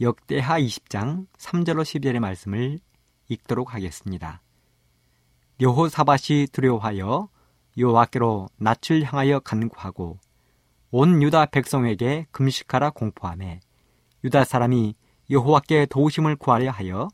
역대하 0.02 0.60
20장 0.60 1.28
3절로 1.38 1.84
12절의 1.84 2.18
말씀을 2.18 2.80
읽도록 3.30 3.76
하겠습니다. 3.76 4.42
여호사밧이 5.62 6.48
두려워하여 6.52 7.30
여호와께로 7.78 8.48
낯을 8.58 9.04
향하여 9.04 9.40
간구하고 9.42 10.18
온 10.90 11.22
유다 11.22 11.46
백성에게 11.46 12.26
금식하라 12.32 12.90
공포함에 12.90 13.60
유다 14.24 14.46
사람이 14.46 14.96
여호와께 15.30 15.86
도우심을 15.92 16.38
구하려 16.38 16.72
하여 16.72 17.08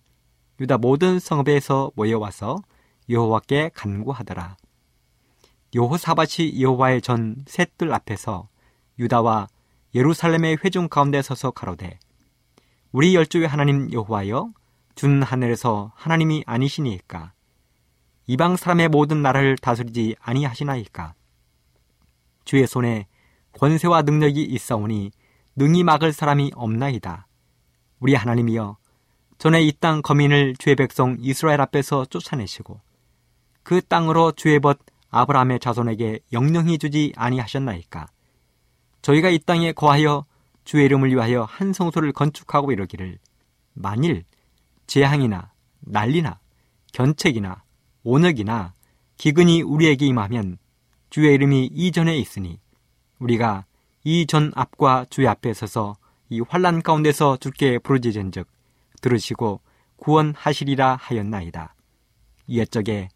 유다 0.61 0.77
모든 0.77 1.19
성읍에서 1.19 1.91
모여와서 1.97 2.59
여호와께 3.09 3.71
간구하더라. 3.73 4.55
여호사밭이 5.73 6.61
여호와의 6.61 7.01
전 7.01 7.43
셋들 7.47 7.93
앞에서 7.93 8.49
유다와 8.99 9.47
예루살렘의 9.95 10.57
회중 10.63 10.89
가운데 10.89 11.21
서서 11.21 11.51
가로되 11.51 11.97
우리 12.91 13.15
열조의 13.15 13.47
하나님 13.47 13.91
여호와여 13.91 14.51
준 14.95 15.23
하늘에서 15.23 15.93
하나님이 15.95 16.43
아니시니까? 16.45 17.31
이방 18.27 18.57
사람의 18.57 18.89
모든 18.89 19.21
나라를 19.21 19.57
다스리지 19.57 20.17
아니하시나이까? 20.19 21.13
주의 22.43 22.67
손에 22.67 23.07
권세와 23.53 24.01
능력이 24.01 24.43
있사오니 24.43 25.11
능히 25.55 25.83
막을 25.83 26.11
사람이 26.11 26.51
없나이다. 26.53 27.27
우리 27.99 28.15
하나님이여 28.15 28.77
전에 29.37 29.61
이 29.61 29.71
땅 29.71 30.01
거민을 30.01 30.55
주의 30.57 30.75
백성 30.75 31.17
이스라엘 31.19 31.61
앞에서 31.61 32.05
쫓아내시고 32.05 32.79
그 33.63 33.81
땅으로 33.81 34.33
주의 34.33 34.59
벗 34.59 34.79
아브라함의 35.11 35.59
자손에게 35.59 36.19
영영히 36.33 36.77
주지 36.77 37.13
아니하셨나이까 37.15 38.07
저희가 39.01 39.29
이 39.29 39.39
땅에 39.39 39.71
거하여 39.71 40.25
주의 40.63 40.85
이름을 40.85 41.09
위하여 41.09 41.43
한 41.43 41.73
성소를 41.73 42.13
건축하고 42.13 42.71
이러기를 42.71 43.17
만일 43.73 44.23
재앙이나 44.87 45.51
난리나 45.81 46.39
견책이나 46.93 47.63
온역이나 48.03 48.73
기근이 49.17 49.61
우리에게 49.61 50.05
임하면 50.07 50.57
주의 51.09 51.33
이름이 51.33 51.69
이전에 51.73 52.17
있으니 52.17 52.59
우리가 53.19 53.65
이 54.03 54.25
전 54.25 54.51
앞과 54.55 55.05
주의 55.09 55.27
앞에 55.27 55.53
서서 55.53 55.95
이 56.29 56.39
환란 56.39 56.81
가운데서 56.81 57.37
주께 57.37 57.77
부르짖은즉 57.77 58.47
들으시고 59.01 59.61
구원하시리라 59.97 60.95
하였나이다. 60.99 61.75
이옛적에 62.47 63.09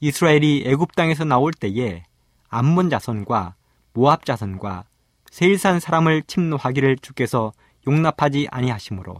이스라엘이 0.00 0.64
애굽 0.66 0.94
땅에서 0.94 1.24
나올 1.24 1.52
때에 1.52 2.02
암몬 2.48 2.90
자손과 2.90 3.54
모압 3.92 4.24
자손과 4.24 4.84
세일산 5.30 5.80
사람을 5.80 6.22
침노하기를 6.22 6.98
주께서 6.98 7.52
용납하지 7.86 8.48
아니하시므로 8.50 9.16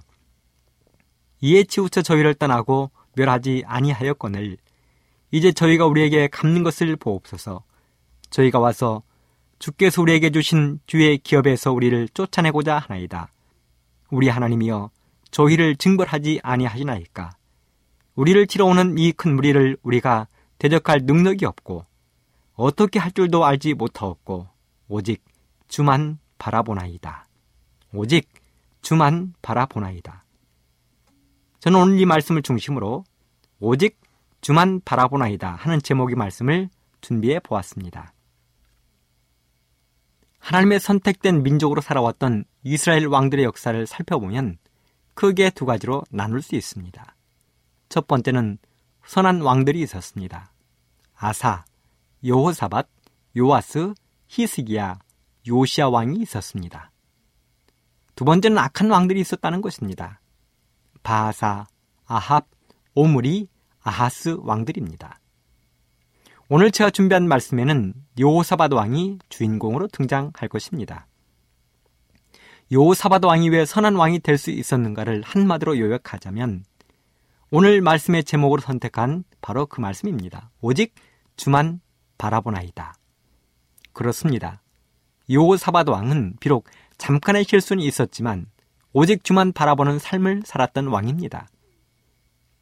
이에 1.40 1.64
치우쳐 1.64 2.02
저희를 2.02 2.34
떠나고 2.34 2.90
멸하지 3.14 3.64
아니하였거늘 3.66 4.56
이제 5.30 5.52
저희가 5.52 5.86
우리에게 5.86 6.28
갚는 6.28 6.62
것을 6.62 6.96
보옵소서 6.96 7.62
저희가 8.30 8.58
와서 8.58 9.02
주께서 9.58 10.02
우리에게 10.02 10.30
주신 10.30 10.80
주의 10.86 11.16
기업에서 11.18 11.72
우리를 11.72 12.08
쫓아내고자 12.12 12.78
하나이다. 12.78 13.28
우리 14.10 14.28
하나님이여 14.28 14.90
저희를 15.30 15.76
징벌하지 15.76 16.40
아니하시나이까. 16.42 17.30
우리를 18.14 18.46
치러 18.46 18.66
오는 18.66 18.98
이 18.98 19.12
큰 19.12 19.34
무리를 19.34 19.78
우리가 19.82 20.26
대적할 20.58 21.00
능력이 21.04 21.44
없고 21.44 21.84
어떻게 22.54 22.98
할 22.98 23.12
줄도 23.12 23.44
알지 23.44 23.74
못하었고 23.74 24.48
오직 24.88 25.24
주만 25.68 26.18
바라보나이다. 26.38 27.28
오직 27.92 28.28
주만 28.80 29.34
바라보나이다. 29.42 30.24
저는 31.60 31.80
오늘 31.80 32.00
이 32.00 32.06
말씀을 32.06 32.42
중심으로 32.42 33.04
오직 33.58 33.98
주만 34.40 34.80
바라보나이다 34.84 35.56
하는 35.56 35.80
제목의 35.82 36.14
말씀을 36.14 36.68
준비해 37.00 37.40
보았습니다. 37.40 38.12
하나님의 40.38 40.78
선택된 40.78 41.42
민족으로 41.42 41.80
살아왔던 41.80 42.44
이스라엘 42.62 43.06
왕들의 43.06 43.44
역사를 43.44 43.86
살펴보면 43.86 44.58
크게 45.14 45.50
두 45.50 45.66
가지로 45.66 46.04
나눌 46.10 46.42
수 46.42 46.54
있습니다. 46.54 47.16
첫 47.88 48.06
번째는 48.06 48.58
선한 49.06 49.40
왕들이 49.40 49.80
있었습니다. 49.82 50.52
아사, 51.16 51.64
요호사밧, 52.24 52.88
요아스, 53.36 53.94
히스기야, 54.28 54.98
요시아 55.46 55.88
왕이 55.88 56.18
있었습니다. 56.22 56.90
두 58.16 58.24
번째는 58.24 58.58
악한 58.58 58.90
왕들이 58.90 59.20
있었다는 59.20 59.60
것입니다. 59.62 60.20
바하사, 61.02 61.66
아합, 62.06 62.46
오므리, 62.94 63.48
아하스 63.82 64.38
왕들입니다. 64.40 65.20
오늘 66.48 66.70
제가 66.70 66.90
준비한 66.90 67.28
말씀에는 67.28 67.94
요호사밧 68.18 68.72
왕이 68.72 69.18
주인공으로 69.28 69.88
등장할 69.88 70.48
것입니다. 70.48 71.06
요호사밧 72.72 73.24
왕이 73.24 73.50
왜 73.50 73.64
선한 73.64 73.94
왕이 73.94 74.18
될 74.20 74.38
수 74.38 74.50
있었는가를 74.50 75.22
한마디로 75.22 75.78
요약하자면 75.78 76.64
오늘 77.52 77.80
말씀의 77.80 78.24
제목으로 78.24 78.60
선택한 78.60 79.22
바로 79.40 79.66
그 79.66 79.80
말씀입니다. 79.80 80.50
오직 80.60 80.96
주만 81.36 81.80
바라보나이다. 82.18 82.94
그렇습니다. 83.92 84.62
요호사밧 85.30 85.88
왕은 85.88 86.38
비록 86.40 86.66
잠깐의 86.98 87.44
실수는 87.44 87.84
있었지만 87.84 88.46
오직 88.92 89.22
주만 89.22 89.52
바라보는 89.52 90.00
삶을 90.00 90.42
살았던 90.44 90.88
왕입니다. 90.88 91.46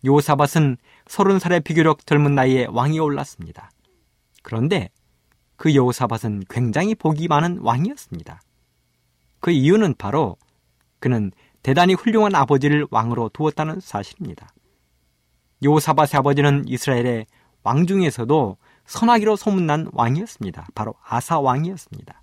요사밧은 0.04 0.76
서른 1.06 1.38
살의 1.38 1.60
비교적 1.60 2.04
젊은 2.04 2.34
나이에 2.34 2.66
왕이 2.68 2.98
올랐습니다. 2.98 3.70
그런데 4.42 4.90
그 5.56 5.74
여호사밧은 5.74 6.42
굉장히 6.50 6.94
복이 6.94 7.28
많은 7.28 7.60
왕이었습니다. 7.62 8.42
그 9.40 9.50
이유는 9.50 9.94
바로 9.96 10.36
그는 10.98 11.32
대단히 11.62 11.94
훌륭한 11.94 12.34
아버지를 12.34 12.86
왕으로 12.90 13.30
두었다는 13.30 13.80
사실입니다. 13.80 14.52
여호사밧의 15.64 16.18
아버지는 16.18 16.64
이스라엘의 16.68 17.26
왕 17.62 17.86
중에서도 17.86 18.56
선하기로 18.86 19.36
소문난 19.36 19.88
왕이었습니다. 19.92 20.68
바로 20.74 20.94
아사 21.02 21.40
왕이었습니다. 21.40 22.22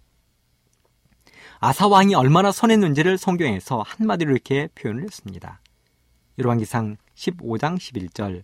아사 1.60 1.88
왕이 1.88 2.16
얼마나 2.16 2.52
선했는지를 2.52 3.18
성경에서 3.18 3.84
한마디로 3.86 4.32
이렇게 4.32 4.68
표현을 4.76 5.04
했습니다. 5.04 5.60
열왕기상 6.38 6.98
15장 7.16 7.78
11절 7.78 8.44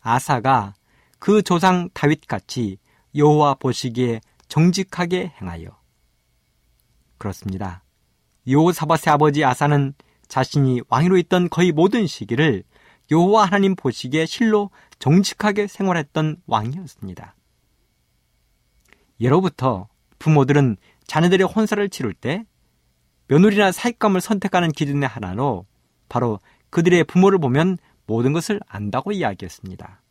아사가 0.00 0.74
그 1.18 1.42
조상 1.42 1.88
다윗같이 1.94 2.78
여호와 3.14 3.54
보시기에 3.54 4.20
정직하게 4.48 5.32
행하여 5.40 5.68
그렇습니다. 7.18 7.82
요사밧의 8.48 9.12
아버지 9.12 9.44
아사는 9.44 9.94
자신이 10.28 10.82
왕위로 10.88 11.16
있던 11.18 11.48
거의 11.48 11.72
모든 11.72 12.06
시기를 12.06 12.64
여호와 13.10 13.44
하나님 13.44 13.74
보시기에 13.76 14.26
실로 14.26 14.70
정직하게 14.98 15.66
생활했던 15.66 16.42
왕이었습니다. 16.46 17.34
예로부터 19.20 19.88
부모들은 20.18 20.76
자녀들의 21.06 21.46
혼사를 21.46 21.88
치를 21.88 22.14
때 22.14 22.44
며느리나 23.28 23.72
사익감을 23.72 24.20
선택하는 24.20 24.70
기준의 24.70 25.08
하나로 25.08 25.66
바로 26.08 26.38
그들의 26.70 27.04
부모를 27.04 27.38
보면 27.38 27.78
모든 28.06 28.32
것을 28.32 28.60
안다고 28.68 29.12
이야기했습니다. 29.12 30.02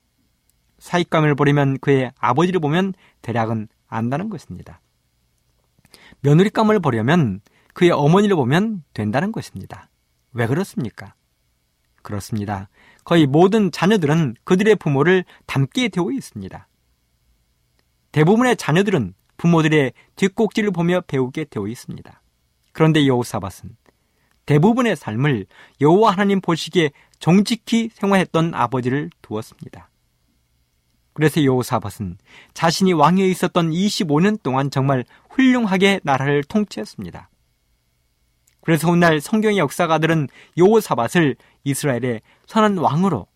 사익감을 0.79 1.36
버리면 1.36 1.79
그의 1.79 2.12
아버지를 2.19 2.60
보면 2.60 2.93
대략은 3.21 3.67
안다는 3.88 4.29
것입니다. 4.29 4.81
며느리감을 6.21 6.79
버려면 6.79 7.41
그의 7.73 7.91
어머니를 7.91 8.36
보면 8.36 8.84
된다는 8.93 9.31
것입니다. 9.31 9.89
왜 10.34 10.47
그렇습니까? 10.47 11.13
그렇습니다. 12.01 12.69
거의 13.06 13.28
모든 13.28 13.72
자녀들은 13.72 14.36
그들의 14.44 14.76
부모를 14.76 15.24
닮게 15.46 15.88
되어 15.88 16.12
있습니다. 16.12 16.68
대부분의 18.12 18.58
자녀들은 18.58 19.13
부모들의 19.38 19.94
뒷꼭지를 20.15 20.72
보며 20.72 21.02
배우게 21.02 21.46
되어 21.46 21.68
있습니다. 21.68 22.22
그런데 22.74 23.08
여호사밧은 23.08 23.78
대부분의 24.46 24.96
삶을 24.96 25.46
여호와 25.82 26.12
하나님 26.12 26.41
보시기에 26.41 26.91
정직히 27.20 27.89
생활했던 27.94 28.54
아버지를 28.54 29.10
두었습니다. 29.22 29.89
그래서 31.13 31.44
여호사밧은 31.44 32.18
자신이 32.54 32.94
왕위에 32.94 33.28
있었던 33.30 33.72
25년 33.72 34.41
동안 34.41 34.70
정말 34.72 35.06
훌륭하게 35.30 36.02
나라를 36.04 36.44
통치했습니다. 36.44 37.30
그래서 38.65 38.89
오늘 38.89 39.21
성경의 39.21 39.60
역사가들은 39.60 40.28
여호사밧을 40.58 41.36
이스라엘의 41.65 42.21
선한 42.47 42.80
왕으로 42.80 43.28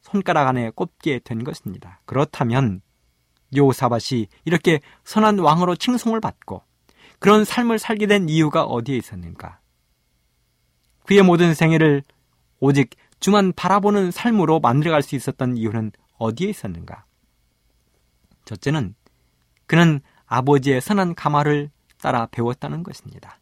손가락 0.00 0.48
안에 0.48 0.70
꼽게 0.70 1.20
된 1.22 1.44
것입니다. 1.44 2.00
그렇다면 2.04 2.82
여호사밧이 3.54 4.26
이렇게 4.44 4.80
선한 5.04 5.38
왕으로 5.38 5.76
칭송을 5.76 6.20
받고 6.20 6.62
그런 7.20 7.44
삶을 7.44 7.78
살게 7.78 8.08
된 8.08 8.28
이유가 8.28 8.64
어디에 8.64 8.96
있었는가? 8.96 9.60
그의 11.06 11.22
모든 11.22 11.54
생애를 11.54 12.02
오직 12.58 12.90
주만 13.20 13.52
바라보는 13.52 14.10
삶으로 14.10 14.58
만들어갈 14.58 15.02
수 15.02 15.14
있었던 15.14 15.56
이유는 15.56 15.92
어디에 16.18 16.50
있었는가? 16.50 17.04
첫째는 18.46 18.96
그는 19.66 20.00
아버지의 20.26 20.80
선한 20.80 21.14
가마를 21.14 21.70
따라 22.00 22.26
배웠다는 22.26 22.82
것입니다. 22.82 23.38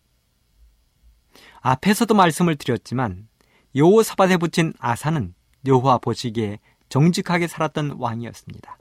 앞에서도 1.61 2.13
말씀을 2.15 2.57
드렸지만 2.57 3.29
여호사밧에 3.75 4.37
붙인 4.39 4.73
아사는 4.79 5.35
여호와 5.67 5.99
보시기에 5.99 6.59
정직하게 6.89 7.47
살았던 7.47 7.97
왕이었습니다. 7.99 8.79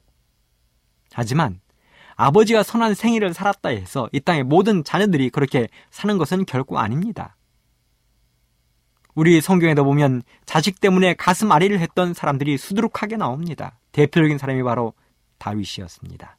하지만 1.13 1.61
아버지가 2.15 2.63
선한 2.63 2.95
생일을 2.95 3.33
살았다 3.33 3.69
해서 3.69 4.09
이 4.11 4.19
땅의 4.19 4.43
모든 4.43 4.83
자녀들이 4.83 5.29
그렇게 5.29 5.67
사는 5.91 6.17
것은 6.17 6.45
결코 6.45 6.79
아닙니다. 6.79 7.35
우리 9.15 9.41
성경에도 9.41 9.83
보면 9.83 10.23
자식 10.45 10.79
때문에 10.79 11.13
가슴 11.13 11.51
아리를 11.51 11.77
했던 11.79 12.13
사람들이 12.13 12.57
수두룩하게 12.57 13.17
나옵니다. 13.17 13.77
대표적인 13.91 14.37
사람이 14.37 14.63
바로 14.63 14.93
다윗이었습니다. 15.37 16.38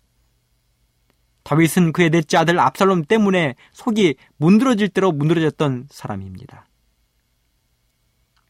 다윗은 1.43 1.93
그의 1.93 2.11
넷째 2.11 2.37
아들 2.37 2.59
압살롬 2.59 3.05
때문에 3.05 3.55
속이 3.73 4.17
문드러질 4.37 4.89
대로 4.91 5.13
문드러졌던 5.13 5.89
사람입니다. 5.91 6.67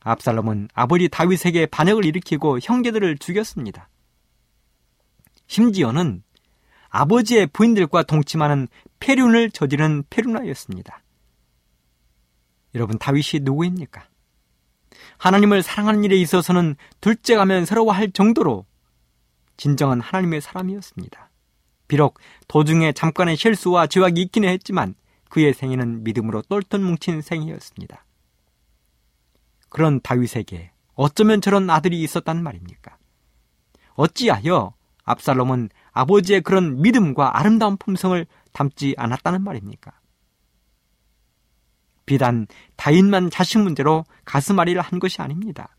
압살롬은 0.00 0.68
아버지 0.74 1.08
다윗에게 1.08 1.66
반역을 1.66 2.04
일으키고 2.04 2.58
형제들을 2.62 3.18
죽였습니다. 3.18 3.88
심지어는 5.46 6.22
아버지의 6.88 7.46
부인들과 7.48 8.02
동침하는 8.02 8.68
폐륜을 8.98 9.50
저지른 9.50 10.02
폐륜아였습니다. 10.10 11.02
여러분 12.74 12.98
다윗이 12.98 13.42
누구입니까? 13.42 14.06
하나님을 15.18 15.62
사랑하는 15.62 16.04
일에 16.04 16.16
있어서는 16.16 16.76
둘째 17.00 17.36
가면 17.36 17.64
서러워할 17.64 18.10
정도로 18.12 18.66
진정한 19.56 20.00
하나님의 20.00 20.40
사람이었습니다. 20.40 21.29
비록 21.90 22.20
도중에 22.46 22.92
잠깐의 22.92 23.36
실수와 23.36 23.88
죄악이 23.88 24.22
있기는 24.22 24.48
했지만 24.48 24.94
그의 25.28 25.52
생애는 25.52 26.04
믿음으로 26.04 26.42
똘똘 26.42 26.78
뭉친 26.78 27.20
생이었습니다. 27.20 28.06
그런 29.68 30.00
다윗에게 30.00 30.70
어쩌면 30.94 31.40
저런 31.40 31.68
아들이 31.68 32.00
있었단 32.00 32.44
말입니까? 32.44 32.96
어찌하여 33.94 34.72
압살롬은 35.02 35.70
아버지의 35.90 36.42
그런 36.42 36.80
믿음과 36.80 37.36
아름다운 37.36 37.76
품성을 37.76 38.24
담지 38.52 38.94
않았다는 38.96 39.42
말입니까? 39.42 39.90
비단 42.06 42.46
다윗만 42.76 43.30
자식 43.30 43.58
문제로 43.58 44.04
가슴앓이를 44.24 44.80
한 44.80 45.00
것이 45.00 45.20
아닙니다. 45.20 45.76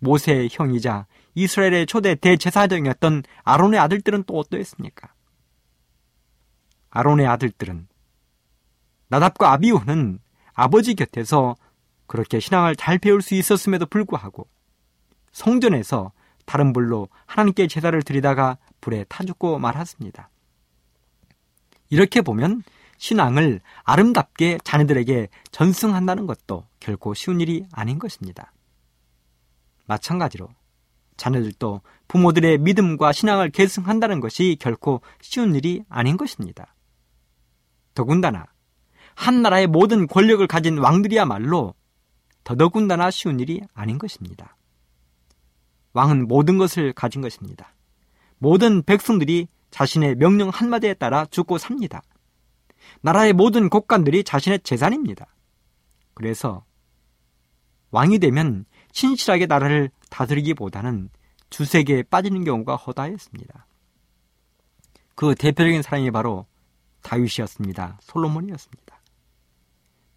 모세의 0.00 0.48
형이자 0.50 1.06
이스라엘의 1.34 1.86
초대 1.86 2.14
대제사장이었던 2.14 3.22
아론의 3.44 3.78
아들들은 3.80 4.24
또 4.24 4.38
어떠했습니까? 4.38 5.12
아론의 6.90 7.26
아들들은 7.26 7.88
나답과 9.08 9.52
아비오는 9.52 10.18
아버지 10.54 10.94
곁에서 10.94 11.56
그렇게 12.06 12.40
신앙을 12.40 12.76
잘 12.76 12.98
배울 12.98 13.22
수 13.22 13.34
있었음에도 13.34 13.86
불구하고 13.86 14.48
성전에서 15.32 16.12
다른 16.46 16.72
불로 16.72 17.08
하나님께 17.26 17.68
제사를 17.68 18.00
드리다가 18.02 18.56
불에 18.80 19.04
타 19.08 19.24
죽고 19.24 19.58
말았습니다. 19.58 20.30
이렇게 21.90 22.22
보면 22.22 22.62
신앙을 22.96 23.60
아름답게 23.84 24.58
자녀들에게 24.64 25.28
전승한다는 25.52 26.26
것도 26.26 26.66
결코 26.80 27.14
쉬운 27.14 27.40
일이 27.40 27.66
아닌 27.72 27.98
것입니다. 27.98 28.52
마찬가지로 29.88 30.48
자녀들도 31.16 31.82
부모들의 32.06 32.58
믿음과 32.58 33.12
신앙을 33.12 33.50
계승한다는 33.50 34.20
것이 34.20 34.56
결코 34.60 35.02
쉬운 35.20 35.54
일이 35.56 35.82
아닌 35.88 36.16
것입니다. 36.16 36.74
더군다나 37.94 38.46
한 39.16 39.42
나라의 39.42 39.66
모든 39.66 40.06
권력을 40.06 40.46
가진 40.46 40.78
왕들이야말로 40.78 41.74
더더군다나 42.44 43.10
쉬운 43.10 43.40
일이 43.40 43.60
아닌 43.74 43.98
것입니다. 43.98 44.56
왕은 45.92 46.28
모든 46.28 46.56
것을 46.56 46.92
가진 46.92 47.20
것입니다. 47.20 47.74
모든 48.38 48.82
백성들이 48.82 49.48
자신의 49.70 50.14
명령 50.14 50.50
한마디에 50.50 50.94
따라 50.94 51.26
죽고 51.26 51.58
삽니다. 51.58 52.02
나라의 53.00 53.32
모든 53.32 53.68
국관들이 53.68 54.22
자신의 54.22 54.60
재산입니다. 54.60 55.26
그래서 56.14 56.64
왕이 57.90 58.20
되면 58.20 58.64
신실하게 58.92 59.46
나라를 59.46 59.90
다스리기보다는 60.10 61.10
주색에 61.50 62.04
빠지는 62.10 62.44
경우가 62.44 62.76
허다했습니다. 62.76 63.66
그 65.14 65.34
대표적인 65.34 65.82
사람이 65.82 66.10
바로 66.10 66.46
다윗이었습니다. 67.02 67.98
솔로몬이었습니다. 68.02 69.00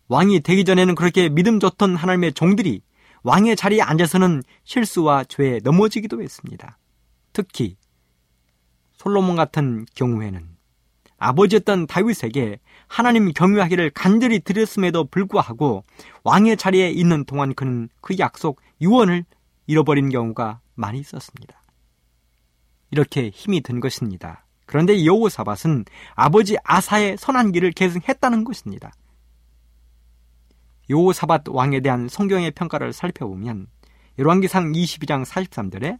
왕이 0.08 0.42
되기 0.42 0.66
전에는 0.66 0.96
그렇게 0.96 1.30
믿음 1.30 1.60
좋던 1.60 1.96
하나님의 1.96 2.34
종들이 2.34 2.82
왕의 3.24 3.56
자리에 3.56 3.82
앉아서는 3.82 4.44
실수와 4.64 5.24
죄에 5.24 5.60
넘어지기도 5.64 6.22
했습니다. 6.22 6.78
특히 7.34 7.78
솔로몬 8.94 9.36
같은 9.36 9.86
경우에는 9.96 10.48
아버지였던 11.18 11.88
다윗에게 11.88 12.60
하나님 12.92 13.32
경유하기를 13.32 13.92
간절히 13.92 14.42
드렸음에도 14.42 15.06
불구하고 15.06 15.86
왕의 16.26 16.58
자리에 16.58 16.90
있는 16.90 17.24
동안 17.24 17.56
그는 17.56 17.88
그 18.02 18.18
약속 18.20 18.60
유언을 18.82 19.24
잃어버린 19.66 20.10
경우가 20.10 20.60
많이 20.76 21.00
있었습니다. 21.00 21.62
이렇게 22.92 23.30
힘이 23.30 23.62
든 23.62 23.80
것입니다. 23.80 24.46
그런데 24.66 25.06
여호사밧은 25.06 25.86
아버지 26.16 26.58
아사의 26.66 27.16
선한 27.18 27.54
길을 27.54 27.72
계승했다는 27.72 28.44
것입니다. 28.44 28.92
요사밧 30.90 31.48
왕에 31.48 31.80
대한 31.80 32.10
성경의 32.10 32.52
평가를 32.52 32.92
살펴보면 32.92 33.68
열왕기상 34.20 34.74
22장 34.74 35.24
43절에 35.24 35.98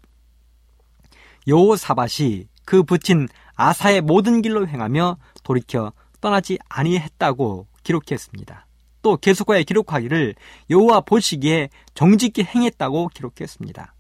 요사밧이 1.48 2.50
그 2.66 2.84
붙인 2.84 3.30
아사의 3.56 4.02
모든 4.02 4.42
길로 4.42 4.68
행하며 4.68 5.18
돌이켜 5.44 5.94
떠나지 6.22 6.60
아니했다고 6.70 7.68
기록했습니다. 7.84 8.68
또 9.02 9.18
계속하여 9.18 9.64
기록하기를 9.64 10.36
여호와 10.70 11.02
보시기에 11.02 11.70
정직히 11.94 12.44
행했다고 12.44 13.10
기록했습니다. 13.10 13.96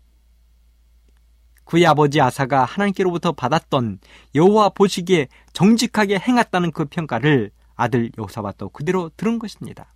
그의 1.66 1.86
아버지 1.88 2.20
아사가 2.22 2.66
하나님께로부터 2.66 3.32
받았던 3.32 4.00
여호와 4.36 4.70
보시기에 4.70 5.28
정직하게 5.54 6.20
행했다는 6.20 6.72
그 6.72 6.86
평가를 6.86 7.52
아들 7.76 8.12
요사밧도 8.18 8.70
그대로 8.70 9.10
들은 9.16 9.40
것입니다. 9.40 9.94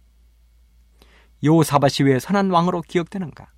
요사바시 1.44 2.04
왜 2.04 2.20
선한 2.20 2.50
왕으로 2.50 2.82
기억되는가? 2.82 3.52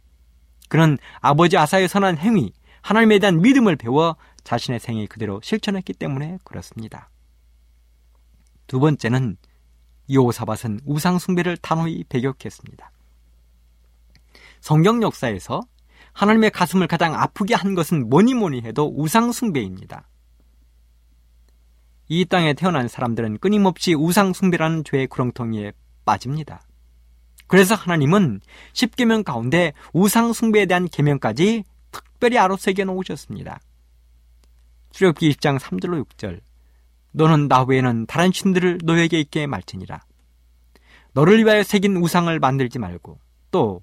그는 0.68 0.98
아버지 1.22 1.58
아사의 1.58 1.88
선한 1.88 2.18
행위, 2.18 2.52
하나님에 2.82 3.20
대한 3.20 3.42
믿음을 3.42 3.76
배워 3.76 4.18
자신의 4.44 4.80
생에 4.80 5.06
그대로 5.06 5.40
실천했기 5.44 5.94
때문에 5.94 6.40
그렇습니다. 6.44 7.10
두 8.68 8.80
번째는 8.80 9.38
요사밧은 10.14 10.82
우상숭배를 10.86 11.58
단호히 11.58 12.04
배격했습니다. 12.08 12.92
성경 14.62 15.02
역사에서 15.02 15.62
하나님의 16.14 16.52
가슴을 16.52 16.88
가장 16.88 17.14
아프게 17.14 17.54
한 17.54 17.76
것은 17.76 18.10
뭐니 18.10 18.34
뭐니 18.34 18.62
해도 18.62 18.94
우상숭배입니다. 18.96 20.08
이 22.10 22.26
땅에 22.26 22.54
태어난 22.54 22.88
사람들은 22.88 23.40
끊임없이 23.40 23.94
우상숭배라는 23.94 24.84
죄의 24.84 25.08
구렁텅이에 25.08 25.74
빠집니다. 26.06 26.62
그래서 27.48 27.76
하나님은 27.76 28.42
10계명 28.74 29.24
가운데 29.24 29.74
우상 29.94 30.34
숭배에 30.34 30.66
대한 30.66 30.88
계명까지 30.88 31.64
특별히 31.92 32.38
아로 32.38 32.58
새겨 32.58 32.84
놓으셨습니다. 32.86 33.60
출애굽기 34.92 35.32
1장 35.32 35.60
3절로 35.60 36.06
6절 36.06 36.42
너는 37.12 37.48
나 37.48 37.64
외에는 37.64 38.06
다른 38.06 38.32
신들을 38.32 38.80
너에게 38.84 39.20
있게 39.20 39.48
말지니라. 39.48 40.02
너를 41.14 41.44
위하여 41.44 41.64
새긴 41.64 41.98
우상을 41.98 42.38
만들지 42.40 42.80
말고 42.80 43.20
또 43.52 43.82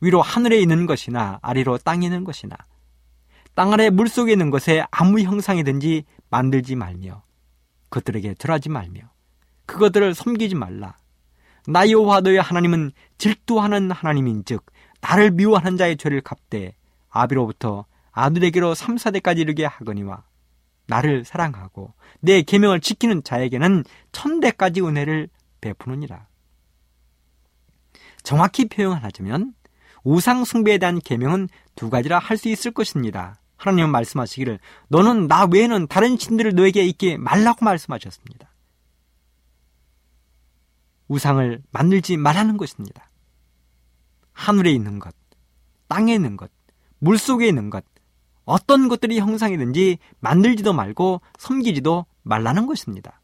위로 0.00 0.20
하늘에 0.20 0.58
있는 0.58 0.86
것이나 0.86 1.38
아래로 1.42 1.78
땅에 1.78 2.06
있는 2.06 2.24
것이나 2.24 2.56
땅 3.54 3.72
아래 3.72 3.90
물 3.90 4.08
속에 4.08 4.32
있는 4.32 4.50
것에 4.50 4.84
아무 4.90 5.20
형상이든지 5.20 6.04
만들지 6.28 6.74
말며 6.74 7.22
그들에게 7.90 8.34
절하지 8.34 8.68
말며 8.70 9.02
그것들을 9.66 10.14
섬기지 10.14 10.54
말라. 10.54 10.96
나 11.68 11.88
여호와 11.88 12.22
너의 12.22 12.40
하나님은 12.40 12.90
질투하는 13.18 13.90
하나님인즉 13.90 14.64
나를 15.00 15.30
미워하는 15.30 15.76
자의 15.76 15.96
죄를 15.96 16.20
갚되 16.20 16.74
아비로부터 17.10 17.84
아들에게로 18.10 18.74
3, 18.74 18.96
4대까지 18.96 19.38
이르게 19.38 19.64
하거니와 19.66 20.24
나를 20.86 21.24
사랑하고 21.24 21.94
내 22.20 22.42
계명을 22.42 22.80
지키는 22.80 23.22
자에게는 23.22 23.84
천대까지 24.12 24.82
은혜를 24.82 25.28
베푸느니라. 25.60 26.26
정확히 28.22 28.68
표현하자면 28.68 29.54
우상 30.04 30.44
숭배에 30.44 30.78
대한 30.78 30.98
계명은 30.98 31.48
두 31.74 31.90
가지라 31.90 32.18
할 32.18 32.36
수 32.36 32.48
있을 32.48 32.72
것입니다. 32.72 33.40
하나님은 33.56 33.90
말씀하시기를 33.90 34.58
너는 34.88 35.28
나 35.28 35.44
외에는 35.44 35.86
다른 35.86 36.16
신들을 36.18 36.54
너에게 36.54 36.84
있게 36.84 37.16
말라고 37.16 37.64
말씀하셨습니다. 37.64 38.50
우상을 41.06 41.62
만들지 41.70 42.16
말라는 42.16 42.56
것입니다. 42.56 43.10
하늘에 44.32 44.72
있는 44.72 44.98
것, 44.98 45.14
땅에 45.86 46.14
있는 46.14 46.36
것, 46.36 46.50
물 46.98 47.18
속에 47.18 47.46
있는 47.46 47.70
것, 47.70 47.84
어떤 48.44 48.88
것들이 48.88 49.18
형상이든지 49.18 49.98
만들지도 50.20 50.72
말고 50.72 51.20
섬기지도 51.38 52.06
말라는 52.22 52.66
것입니다. 52.66 53.20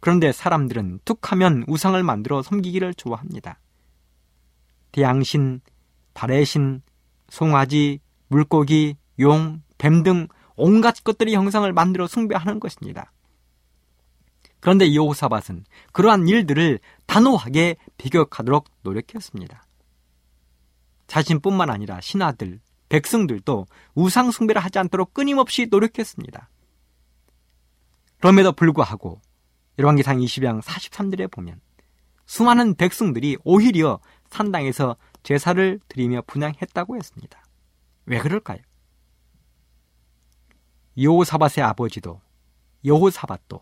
그런데 0.00 0.32
사람들은 0.32 1.00
툭 1.04 1.32
하면 1.32 1.64
우상을 1.66 2.00
만들어 2.02 2.42
섬기기를 2.42 2.94
좋아합니다. 2.94 3.58
태양신, 4.92 5.60
달의 6.12 6.44
신, 6.44 6.82
송아지, 7.28 8.00
물고기, 8.28 8.96
용, 9.18 9.62
뱀 9.76 10.02
등 10.02 10.28
온갖 10.56 11.04
것들이 11.04 11.34
형상을 11.34 11.70
만들어 11.72 12.06
숭배하는 12.06 12.58
것입니다. 12.58 13.12
그런데 14.60 14.92
여호사밧은 14.92 15.64
그러한 15.92 16.26
일들을 16.26 16.80
단호하게 17.06 17.76
비격하도록 17.96 18.68
노력했습니다. 18.82 19.62
자신뿐만 21.06 21.70
아니라 21.70 22.00
신하들, 22.00 22.60
백성들도 22.88 23.66
우상 23.94 24.30
숭배를 24.30 24.62
하지 24.62 24.78
않도록 24.78 25.14
끊임없이 25.14 25.66
노력했습니다. 25.70 26.48
그럼에도 28.18 28.52
불구하고 28.52 29.20
열왕기상 29.78 30.18
20장 30.18 30.62
43절에 30.62 31.30
보면 31.30 31.60
수많은 32.26 32.74
백성들이 32.74 33.38
오히려 33.44 34.00
산당에서 34.30 34.96
제사를 35.22 35.80
드리며 35.88 36.22
분양했다고 36.26 36.96
했습니다. 36.96 37.42
왜 38.06 38.18
그럴까요? 38.18 38.58
여호사밧의 41.00 41.62
아버지도 41.62 42.20
여호사밧도 42.84 43.60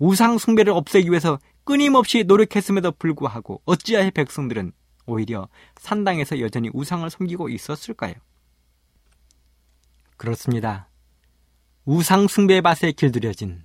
우상 0.00 0.38
숭배를 0.38 0.72
없애기 0.72 1.10
위해서 1.10 1.38
끊임없이 1.64 2.24
노력했음에도 2.24 2.92
불구하고 2.92 3.62
어찌하여 3.64 4.10
백성들은 4.10 4.72
오히려 5.06 5.48
산당에서 5.76 6.40
여전히 6.40 6.70
우상을 6.72 7.08
섬기고 7.08 7.48
있었을까요? 7.48 8.14
그렇습니다. 10.22 10.88
우상 11.84 12.28
숭배의 12.28 12.62
밭에 12.62 12.92
길들여진 12.92 13.64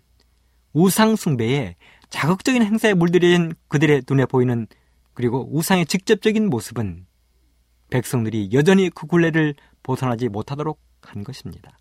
우상 0.74 1.16
숭배에 1.16 1.76
자극적인 2.10 2.64
행사에 2.64 2.96
물들인 2.96 3.54
그들의 3.68 4.02
눈에 4.10 4.26
보이는 4.26 4.66
그리고 5.14 5.48
우상의 5.56 5.86
직접적인 5.86 6.50
모습은 6.50 7.06
백성들이 7.92 8.50
여전히 8.54 8.90
그 8.90 9.06
굴레를 9.06 9.54
벗어나지 9.84 10.30
못하도록 10.30 10.82
한 11.04 11.24
것입니다. 11.24 11.78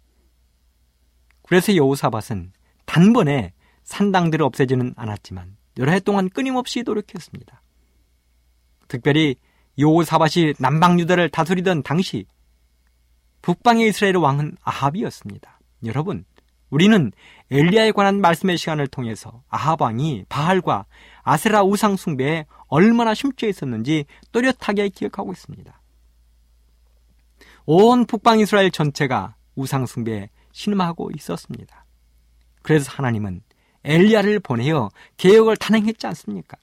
그래서 1.49 1.75
여호사밧은 1.75 2.53
단번에 2.85 3.55
산당들을 3.85 4.45
없애지는 4.45 4.93
않았지만 4.95 5.57
여러 5.79 5.93
해 5.93 6.01
동안 6.01 6.29
끊임없이 6.29 6.83
노력했습니다. 6.83 7.63
특별히 8.89 9.37
여호사밧이 9.79 10.57
남방 10.59 11.01
유다를 11.01 11.31
다스리던 11.31 11.83
당시 11.83 12.27
북방의 13.47 13.91
이스라엘 13.91 14.17
왕은 14.17 14.57
아합이었습니다. 14.61 15.61
여러분, 15.85 16.25
우리는 16.69 17.13
엘리야에 17.53 17.93
관한 17.93 18.21
말씀의 18.21 18.59
시간을 18.59 18.89
통해서 18.89 19.45
아합 19.49 19.83
왕이 19.83 20.25
바알과 20.29 20.87
아세라 21.23 21.63
우상 21.63 21.95
숭배에 21.95 22.47
얼마나 22.67 23.15
심취해 23.15 23.49
있었는지 23.49 24.07
또렷하게 24.33 24.89
기억하고 24.89 25.31
있습니다. 25.31 25.81
온 27.67 28.07
북방 28.07 28.41
이스라엘 28.41 28.73
전체가 28.73 29.37
우상 29.55 29.87
숭배에 29.87 30.29
신음하고 30.51 31.13
있었습니다. 31.15 31.85
그래서 32.63 32.91
하나님은 32.91 33.43
엘리야를 33.85 34.41
보내어 34.41 34.91
개혁을 35.19 35.57
단행했지 35.57 36.05
않습니까? 36.09 36.57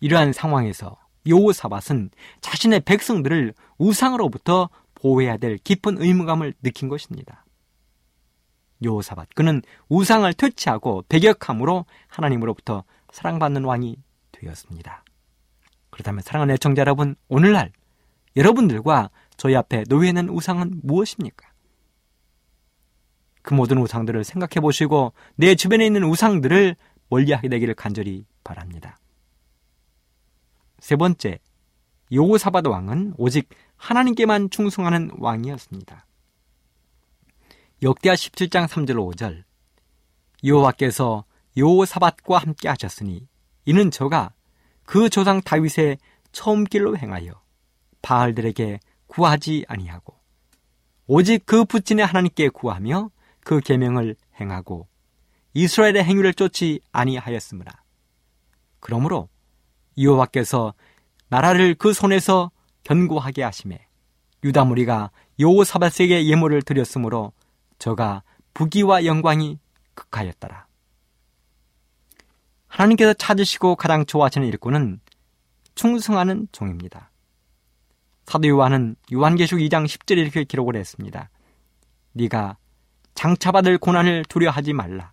이러한 0.00 0.34
상황에서 0.34 0.98
요사밧은 1.26 2.10
자신의 2.42 2.80
백성들을 2.80 3.54
우상으로부터 3.78 4.68
보호해야 5.00 5.36
될 5.36 5.58
깊은 5.58 6.00
의무감을 6.00 6.54
느낀 6.62 6.88
것입니다. 6.88 7.44
요사밧 8.84 9.34
그는 9.34 9.62
우상을 9.88 10.32
퇴치하고 10.34 11.04
배격함으로 11.08 11.84
하나님으로부터 12.08 12.84
사랑받는 13.12 13.64
왕이 13.64 13.96
되었습니다. 14.32 15.04
그렇다면 15.90 16.22
사랑하는 16.22 16.54
애청자 16.54 16.80
여러분, 16.80 17.14
오늘날 17.28 17.72
여러분들과 18.36 19.10
저희 19.36 19.56
앞에 19.56 19.84
놓여있는 19.88 20.28
우상은 20.28 20.80
무엇입니까? 20.82 21.50
그 23.42 23.54
모든 23.54 23.78
우상들을 23.78 24.22
생각해 24.22 24.60
보시고 24.60 25.12
내 25.34 25.54
주변에 25.54 25.84
있는 25.84 26.04
우상들을 26.04 26.76
멀리하게 27.08 27.48
되기를 27.48 27.74
간절히 27.74 28.24
바랍니다. 28.44 28.98
세 30.78 30.96
번째, 30.96 31.38
요사바드 32.12 32.68
왕은 32.68 33.14
오직 33.16 33.48
하나님께만 33.80 34.50
충성하는 34.50 35.10
왕이었습니다. 35.18 36.06
역대하 37.82 38.14
17장 38.14 38.68
3절 38.68 39.14
5절 39.14 39.42
여호와께서 40.44 41.24
요사밧과 41.56 42.38
함께 42.38 42.68
하셨으니 42.68 43.26
이는 43.64 43.90
저가 43.90 44.34
그 44.84 45.08
조상 45.08 45.40
다윗의 45.40 45.98
처음 46.30 46.64
길로 46.64 46.96
행하여 46.96 47.40
바알들에게 48.02 48.80
구하지 49.06 49.64
아니하고 49.66 50.14
오직 51.06 51.44
그 51.46 51.64
부친의 51.64 52.04
하나님께 52.04 52.50
구하며 52.50 53.10
그 53.40 53.60
계명을 53.60 54.14
행하고 54.40 54.88
이스라엘의 55.54 56.04
행위를 56.04 56.34
쫓지 56.34 56.80
아니하였으므라. 56.92 57.72
그러므로 58.78 59.28
여호와께서 59.98 60.74
나라를 61.28 61.74
그 61.74 61.92
손에서 61.92 62.52
견고하게 62.84 63.42
하심에 63.42 63.86
유다 64.44 64.64
무리가 64.64 65.10
여호사밧에게 65.38 66.26
예물을 66.26 66.62
드렸으므로 66.62 67.32
저가 67.78 68.22
부귀와 68.54 69.04
영광이 69.04 69.58
극하였더라. 69.94 70.66
하나님께서 72.68 73.12
찾으시고 73.14 73.76
가장 73.76 74.06
좋아하시는 74.06 74.46
일꾼은 74.46 75.00
충성하는 75.74 76.48
종입니다. 76.52 77.10
사도 78.26 78.46
요한은 78.48 78.96
요한계시록 79.12 79.60
2장 79.60 79.86
10절에 79.86 80.18
이렇게 80.18 80.44
기록을 80.44 80.76
했습니다. 80.76 81.30
네가 82.12 82.56
장차받을 83.14 83.78
고난을 83.78 84.24
두려하지 84.28 84.72
말라. 84.72 85.12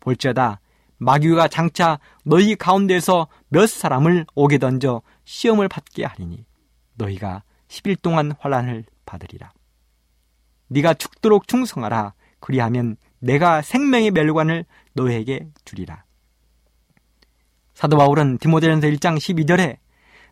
볼지어다 0.00 0.60
마귀가 0.98 1.48
장차 1.48 1.98
너희 2.24 2.54
가운데서 2.54 3.28
몇 3.48 3.68
사람을 3.68 4.26
오게 4.34 4.58
던져 4.58 5.02
시험을 5.24 5.68
받게 5.68 6.04
하리니 6.04 6.44
너희가 6.94 7.42
10일 7.68 8.00
동안 8.00 8.32
환란을 8.38 8.84
받으리라. 9.06 9.52
네가 10.68 10.94
죽도록 10.94 11.48
충성하라. 11.48 12.14
그리하면 12.40 12.96
내가 13.18 13.62
생명의 13.62 14.10
멸관을 14.10 14.64
너에게 14.92 15.48
주리라. 15.64 16.04
사도 17.74 17.96
바울은 17.96 18.38
디모데전서 18.38 18.86
1장 18.88 19.16
12절에 19.16 19.78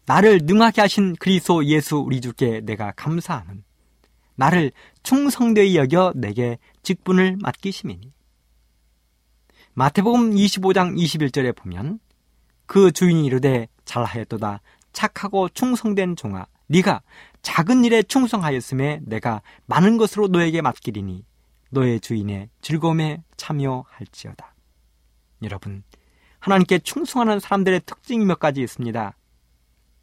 나를 0.07 0.41
능하게 0.43 0.81
하신 0.83 1.17
그리스도 1.17 1.65
예수 1.67 1.97
우리 1.97 2.21
주께 2.21 2.61
내가 2.61 2.93
감사함은 2.93 3.65
나를 4.35 4.73
충성되이 5.03 5.77
여겨 5.77 6.13
내게 6.17 6.59
직분을 6.83 7.37
맡기심이니 7.41 8.13
마태복음 9.75 10.35
25장 10.35 10.97
21절에 10.97 11.55
보면 11.57 11.99
그 12.67 12.93
주인이 12.93 13.25
이르되 13.25 13.69
잘하였도다 13.85 14.61
착하고 14.93 15.49
충성된 15.49 16.17
종아 16.17 16.47
네가 16.73 17.03
작은 17.43 17.85
일에 17.85 18.03
충성하였음에 18.03 19.01
내가 19.05 19.43
많은 19.67 19.99
것으로 19.99 20.29
너에게 20.29 20.63
맡기리니 20.63 21.25
너의 21.71 22.01
주인의 22.01 22.49
즐거움에 22.63 23.23
참여할지어다. 23.37 24.55
여러분, 25.43 25.83
하나님께 26.39 26.79
충성하는 26.79 27.41
사람들의 27.41 27.83
특징이 27.85 28.25
몇 28.25 28.39
가지 28.39 28.63
있습니다. 28.63 29.15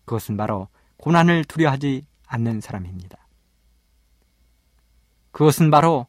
그것은 0.05 0.37
바로 0.37 0.67
고난을 0.97 1.45
두려워하지 1.45 2.05
않는 2.27 2.61
사람입니다. 2.61 3.17
그것은 5.31 5.71
바로 5.71 6.05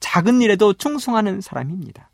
작은 0.00 0.42
일에도 0.42 0.74
충성하는 0.74 1.40
사람입니다. 1.40 2.10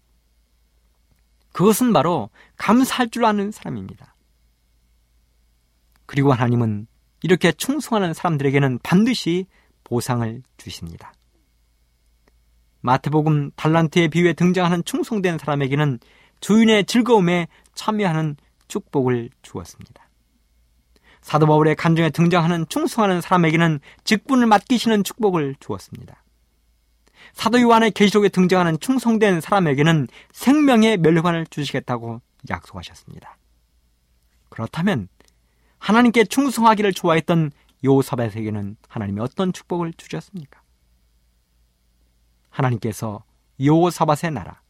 그것은 1.52 1.92
바로 1.92 2.30
감사할 2.56 3.08
줄 3.08 3.24
아는 3.24 3.50
사람입니다. 3.50 4.14
그리고 6.06 6.32
하나님은 6.32 6.86
이렇게 7.22 7.52
충성하는 7.52 8.14
사람들에게는 8.14 8.78
반드시 8.82 9.46
보상을 9.84 10.42
주십니다. 10.56 11.12
마태복음 12.80 13.50
달란트의 13.56 14.08
비유에 14.08 14.34
등장하는 14.34 14.84
충성된 14.84 15.38
사람에게는 15.38 15.98
주인의 16.40 16.84
즐거움에 16.84 17.48
참여하는 17.74 18.36
축복을 18.68 19.30
주었습니다. 19.42 20.08
사도 21.20 21.46
바울의 21.46 21.74
간증에 21.74 22.10
등장하는 22.10 22.66
충성하는 22.68 23.20
사람에게는 23.20 23.80
직분을 24.04 24.46
맡기시는 24.46 25.04
축복을 25.04 25.56
주었습니다. 25.58 26.22
사도 27.32 27.60
요한의 27.60 27.90
계시록에 27.90 28.28
등장하는 28.28 28.78
충성된 28.80 29.40
사람에게는 29.40 30.08
생명의 30.32 30.96
멸관을 30.98 31.46
주시겠다고 31.46 32.20
약속하셨습니다. 32.48 33.36
그렇다면 34.48 35.08
하나님께 35.78 36.24
충성하기를 36.24 36.92
좋아했던 36.92 37.52
요사벳에게는 37.84 38.76
하나님이 38.88 39.20
어떤 39.20 39.52
축복을 39.52 39.92
주셨습니까? 39.94 40.62
하나님께서 42.50 43.24
요사밧의 43.60 44.32
나라 44.32 44.60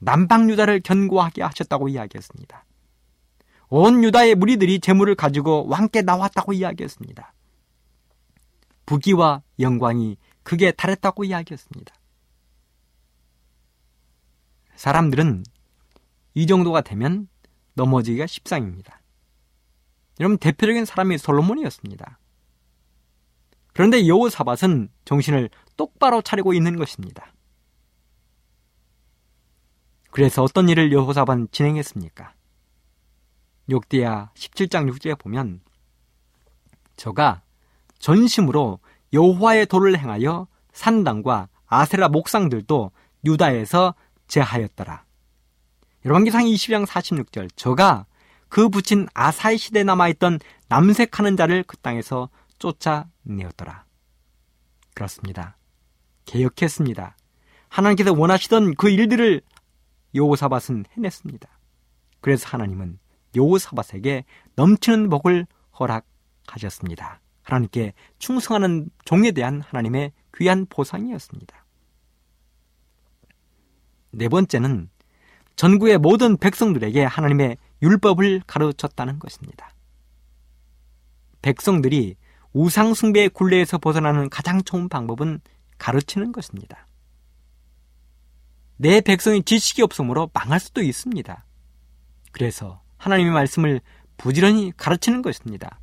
남방 0.00 0.50
유다를 0.50 0.80
견고하게 0.80 1.42
하셨다고 1.42 1.88
이야기했습니다. 1.88 2.64
온 3.68 4.02
유다의 4.04 4.34
무리들이 4.34 4.80
재물을 4.80 5.14
가지고 5.14 5.66
왕께 5.68 6.02
나왔다고 6.02 6.52
이야기했습니다. 6.52 7.32
부귀와 8.86 9.42
영광이 9.60 10.16
극에 10.42 10.72
달했다고 10.72 11.24
이야기했습니다. 11.24 11.94
사람들은 14.74 15.44
이 16.34 16.46
정도가 16.46 16.80
되면 16.80 17.28
넘어지기가 17.74 18.26
십상입니다. 18.26 19.01
여러분 20.22 20.38
대표적인 20.38 20.84
사람이 20.84 21.18
솔로몬이었습니다. 21.18 22.20
그런데 23.72 24.06
여호사밧은 24.06 24.88
정신을 25.04 25.50
똑바로 25.76 26.22
차리고 26.22 26.54
있는 26.54 26.76
것입니다. 26.76 27.32
그래서 30.12 30.44
어떤 30.44 30.68
일을 30.68 30.92
여호사밧은 30.92 31.48
진행했습니까? 31.50 32.34
욕대야 33.68 34.30
17장 34.34 34.88
6절에 34.92 35.18
보면 35.18 35.60
저가 36.94 37.42
전심으로 37.98 38.78
여호와의 39.12 39.66
도를 39.66 39.98
행하여 39.98 40.46
산당과 40.72 41.48
아세라 41.66 42.08
목상들도 42.08 42.92
유다에서 43.24 43.96
제하였더라. 44.28 45.04
열왕기상 46.04 46.44
20장 46.44 46.86
46절 46.86 47.50
저가 47.56 48.06
그 48.52 48.68
붙인 48.68 49.08
아사의 49.14 49.56
시대에 49.56 49.82
남아있던 49.82 50.38
남색하는 50.68 51.38
자를 51.38 51.62
그 51.62 51.78
땅에서 51.78 52.28
쫓아내었더라. 52.58 53.86
그렇습니다. 54.94 55.56
개혁했습니다. 56.26 57.16
하나님께서 57.70 58.12
원하시던 58.12 58.74
그 58.74 58.90
일들을 58.90 59.40
요사밧은 60.14 60.84
해냈습니다. 60.94 61.48
그래서 62.20 62.46
하나님은 62.50 62.98
요사밧에게 63.34 64.26
넘치는 64.56 65.08
복을 65.08 65.46
허락하셨습니다. 65.80 67.22
하나님께 67.44 67.94
충성하는 68.18 68.90
종에 69.06 69.30
대한 69.30 69.62
하나님의 69.62 70.12
귀한 70.36 70.66
보상이었습니다. 70.66 71.64
네 74.10 74.28
번째는 74.28 74.90
전국의 75.56 75.98
모든 75.98 76.36
백성들에게 76.36 77.04
하나님의 77.04 77.56
율법을 77.82 78.42
가르쳤다는 78.46 79.18
것입니다. 79.18 79.74
백성들이 81.42 82.16
우상숭배의 82.52 83.30
굴레에서 83.30 83.78
벗어나는 83.78 84.28
가장 84.28 84.62
좋은 84.62 84.88
방법은 84.88 85.40
가르치는 85.78 86.32
것입니다. 86.32 86.86
내 88.76 89.00
백성이 89.00 89.42
지식이 89.42 89.82
없으므로 89.82 90.30
망할 90.32 90.60
수도 90.60 90.82
있습니다. 90.82 91.44
그래서 92.32 92.82
하나님의 92.96 93.32
말씀을 93.32 93.80
부지런히 94.16 94.72
가르치는 94.76 95.22
것입니다. 95.22 95.80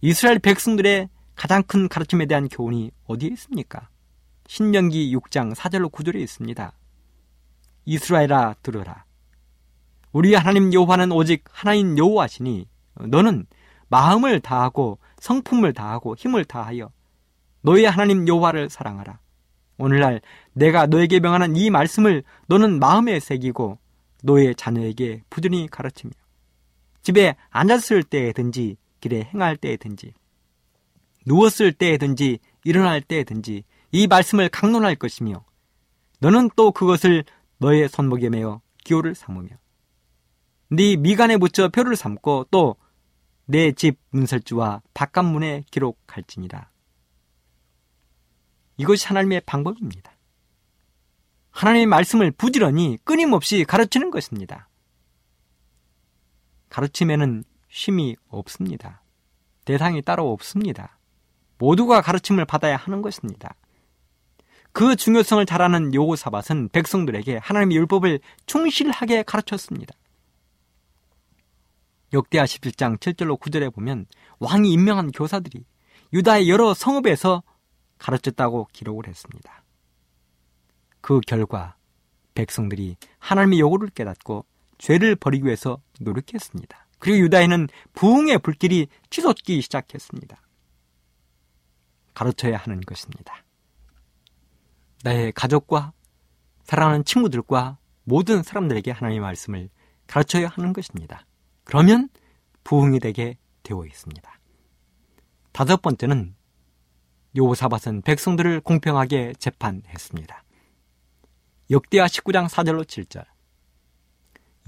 이스라엘 0.00 0.38
백성들의 0.38 1.08
가장 1.34 1.62
큰 1.62 1.88
가르침에 1.88 2.26
대한 2.26 2.48
교훈이 2.48 2.90
어디에 3.04 3.30
있습니까? 3.30 3.88
신명기 4.46 5.14
6장 5.16 5.54
4절로 5.54 5.90
9절에 5.92 6.16
있습니다. 6.16 6.72
이스라엘아 7.84 8.56
들으라. 8.62 9.04
우리 10.12 10.34
하나님 10.34 10.72
여호와는 10.72 11.12
오직 11.12 11.44
하나님 11.50 11.96
여호와시니 11.96 12.66
너는 13.08 13.46
마음을 13.88 14.40
다하고 14.40 14.98
성품을 15.20 15.72
다하고 15.72 16.16
힘을 16.16 16.44
다하여 16.44 16.90
너의 17.62 17.84
하나님 17.84 18.26
여호와를 18.26 18.70
사랑하라. 18.70 19.18
오늘날 19.78 20.20
내가 20.52 20.86
너에게 20.86 21.20
명하는 21.20 21.56
이 21.56 21.70
말씀을 21.70 22.22
너는 22.48 22.78
마음에 22.78 23.18
새기고 23.18 23.78
너의 24.22 24.54
자녀에게 24.54 25.22
부지런히 25.30 25.68
가르치며 25.68 26.12
집에 27.02 27.34
앉았을 27.48 28.02
때든지 28.02 28.76
길에 29.00 29.30
행할 29.32 29.56
때든지 29.56 30.12
누웠을 31.26 31.72
때든지 31.72 32.38
일어날 32.64 33.00
때든지 33.00 33.64
이 33.92 34.06
말씀을 34.06 34.48
강론할 34.50 34.96
것이며 34.96 35.44
너는 36.20 36.50
또 36.56 36.70
그것을 36.72 37.24
너의 37.60 37.88
손목에 37.88 38.28
매어 38.28 38.60
기호를 38.84 39.14
삼으며 39.14 39.48
네 40.70 40.96
미간에 40.96 41.36
붙여 41.36 41.68
표를 41.68 41.96
삼고 41.96 42.46
또 42.50 42.76
내 43.50 43.72
집 43.72 43.98
문설주와 44.10 44.80
바깥문에 44.94 45.64
기록할지니라. 45.72 46.70
이것이 48.76 49.08
하나님의 49.08 49.40
방법입니다. 49.44 50.12
하나님의 51.50 51.86
말씀을 51.86 52.30
부지런히 52.30 52.96
끊임없이 53.02 53.64
가르치는 53.64 54.12
것입니다. 54.12 54.68
가르침에는 56.68 57.42
쉼이 57.68 58.14
없습니다. 58.28 59.02
대상이 59.64 60.00
따로 60.02 60.32
없습니다. 60.32 61.00
모두가 61.58 62.02
가르침을 62.02 62.44
받아야 62.44 62.76
하는 62.76 63.02
것입니다. 63.02 63.56
그 64.72 64.96
중요성을 64.96 65.44
잘 65.46 65.62
아는 65.62 65.94
요사밧은 65.94 66.68
백성들에게 66.70 67.38
하나님의 67.38 67.76
율법을 67.78 68.20
충실하게 68.46 69.24
가르쳤습니다. 69.24 69.94
역대하 72.12 72.44
17장 72.44 72.98
7절로 72.98 73.38
9절에 73.38 73.72
보면 73.72 74.06
왕이 74.38 74.72
임명한 74.72 75.12
교사들이 75.12 75.64
유다의 76.12 76.48
여러 76.48 76.74
성읍에서 76.74 77.42
가르쳤다고 77.98 78.68
기록을 78.72 79.06
했습니다. 79.06 79.62
그 81.00 81.20
결과 81.20 81.76
백성들이 82.34 82.96
하나님의 83.18 83.60
요구를 83.60 83.90
깨닫고 83.90 84.44
죄를 84.78 85.14
버리기 85.14 85.44
위해서 85.44 85.80
노력했습니다. 86.00 86.86
그리고 86.98 87.18
유다에는 87.24 87.68
부흥의 87.94 88.38
불길이 88.38 88.88
치솟기 89.10 89.60
시작했습니다. 89.62 90.40
가르쳐야 92.14 92.56
하는 92.56 92.80
것입니다. 92.80 93.42
나의 95.02 95.32
가족과 95.32 95.92
사랑하는 96.64 97.04
친구들과 97.04 97.78
모든 98.04 98.42
사람들에게 98.42 98.90
하나님의 98.90 99.20
말씀을 99.20 99.68
가르쳐야 100.06 100.48
하는 100.48 100.72
것입니다. 100.72 101.24
그러면 101.64 102.08
부흥이 102.64 103.00
되게 103.00 103.38
되어 103.62 103.84
있습니다. 103.86 104.38
다섯 105.52 105.82
번째는 105.82 106.34
요사밧은 107.36 108.02
백성들을 108.02 108.60
공평하게 108.60 109.34
재판했습니다. 109.38 110.44
역대하 111.70 112.06
19장 112.06 112.48
4절로 112.48 112.84
7절 112.84 113.24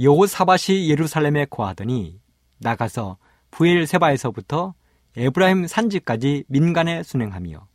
여호사밧이 0.00 0.88
예루살렘에 0.88 1.46
거하더니 1.46 2.20
나가서 2.58 3.18
부엘세바에서부터 3.50 4.74
에브라임 5.16 5.66
산지까지 5.66 6.44
민간에 6.48 7.02
순행하며 7.02 7.66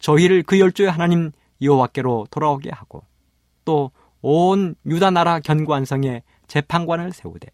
저희를 0.00 0.42
그 0.42 0.60
열조의 0.60 0.90
하나님 0.90 1.32
여호와께로 1.60 2.28
돌아오게 2.30 2.70
하고 2.70 3.04
또 3.64 3.90
온 4.20 4.74
유다 4.84 5.10
나라 5.10 5.38
견관성에 5.40 6.22
재판관을 6.48 7.12
세우되 7.12 7.48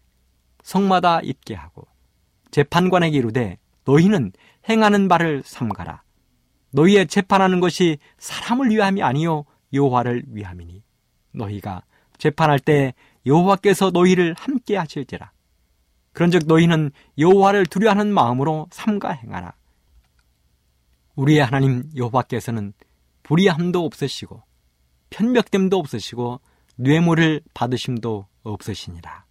성마다 0.63 1.21
있게 1.21 1.53
하고 1.53 1.87
재판관에게 2.51 3.17
이르되 3.17 3.57
너희는 3.85 4.31
행하는 4.67 5.07
바를 5.07 5.43
삼가라 5.45 6.03
너희의 6.71 7.07
재판하는 7.07 7.59
것이 7.59 7.97
사람을 8.17 8.69
위함이 8.71 9.03
아니요 9.03 9.45
여호와를 9.73 10.23
위함이니 10.27 10.83
너희가 11.33 11.83
재판할 12.17 12.59
때 12.59 12.93
여호와께서 13.25 13.91
너희를 13.91 14.35
함께 14.37 14.77
하실지라. 14.77 15.31
그런즉 16.13 16.43
너희는 16.47 16.91
여호와를 17.17 17.65
두려워하는 17.65 18.13
마음으로 18.13 18.67
삼가 18.71 19.11
행하라. 19.11 19.53
우리의 21.15 21.43
하나님 21.43 21.83
여호와께서는 21.95 22.73
불의함도 23.25 23.83
없으시고 23.83 24.43
편벽됨도 25.09 25.77
없으시고 25.77 26.41
뇌물을 26.75 27.41
받으심도 27.55 28.27
없으시니라. 28.43 29.25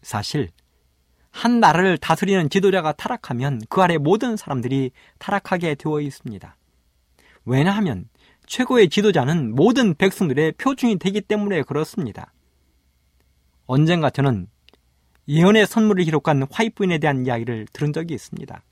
사실 0.00 0.48
한 1.30 1.58
나라를 1.58 1.98
다스리는 1.98 2.48
지도자가 2.50 2.92
타락하면 2.92 3.62
그 3.68 3.82
아래 3.82 3.98
모든 3.98 4.36
사람들이 4.36 4.92
타락하게 5.18 5.74
되어 5.74 6.00
있습니다. 6.00 6.56
왜냐하면 7.46 8.08
최고의 8.46 8.90
지도자는 8.90 9.56
모든 9.56 9.94
백성들의 9.94 10.52
표준이 10.52 10.98
되기 10.98 11.20
때문에 11.20 11.62
그렇습니다. 11.62 12.32
언젠가 13.66 14.08
저는 14.10 14.46
예언의 15.26 15.66
선물을 15.66 16.04
기록한 16.04 16.46
화이트 16.48 16.74
부인에 16.76 16.98
대한 16.98 17.26
이야기를 17.26 17.66
들은 17.72 17.92
적이 17.92 18.14
있습니다. 18.14 18.62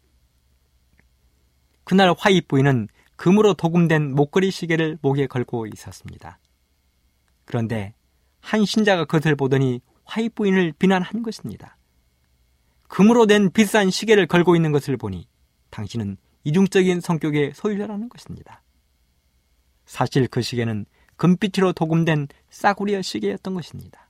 그날 1.82 2.14
화이트 2.16 2.46
부인은 2.46 2.88
금으로 3.20 3.52
도금된 3.52 4.14
목걸이 4.14 4.50
시계를 4.50 4.96
목에 5.02 5.26
걸고 5.26 5.66
있었습니다. 5.66 6.38
그런데 7.44 7.92
한 8.40 8.64
신자가 8.64 9.04
그것을 9.04 9.36
보더니 9.36 9.82
화이트 10.04 10.36
부인을 10.36 10.72
비난한 10.78 11.22
것입니다. 11.22 11.76
금으로 12.88 13.26
된 13.26 13.50
비싼 13.50 13.90
시계를 13.90 14.26
걸고 14.26 14.56
있는 14.56 14.72
것을 14.72 14.96
보니 14.96 15.28
당신은 15.68 16.16
이중적인 16.44 17.02
성격의 17.02 17.52
소유자라는 17.54 18.08
것입니다. 18.08 18.62
사실 19.84 20.26
그 20.26 20.40
시계는 20.40 20.86
금빛으로 21.16 21.74
도금된 21.74 22.28
싸구려 22.48 23.02
시계였던 23.02 23.52
것입니다. 23.52 24.08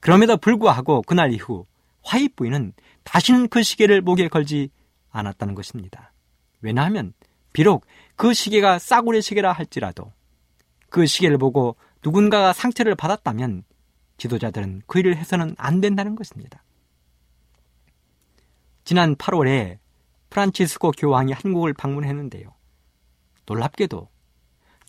그럼에도 0.00 0.36
불구하고 0.36 1.00
그날 1.00 1.32
이후 1.32 1.64
화이트 2.02 2.34
부인은 2.34 2.74
다시는 3.04 3.48
그 3.48 3.62
시계를 3.62 4.02
목에 4.02 4.28
걸지 4.28 4.68
않았다는 5.08 5.54
것입니다. 5.54 6.12
왜냐하면 6.60 7.14
비록 7.58 7.84
그 8.14 8.34
시계가 8.34 8.78
싸구려 8.78 9.20
시계라 9.20 9.50
할지라도 9.50 10.12
그 10.90 11.06
시계를 11.06 11.38
보고 11.38 11.74
누군가가 12.04 12.52
상처를 12.52 12.94
받았다면 12.94 13.64
지도자들은 14.16 14.82
그 14.86 15.00
일을 15.00 15.16
해서는 15.16 15.56
안 15.58 15.80
된다는 15.80 16.14
것입니다. 16.14 16.62
지난 18.84 19.16
8월에 19.16 19.78
프란치스코 20.30 20.92
교황이 20.92 21.32
한국을 21.32 21.74
방문했는데요. 21.74 22.54
놀랍게도 23.46 24.08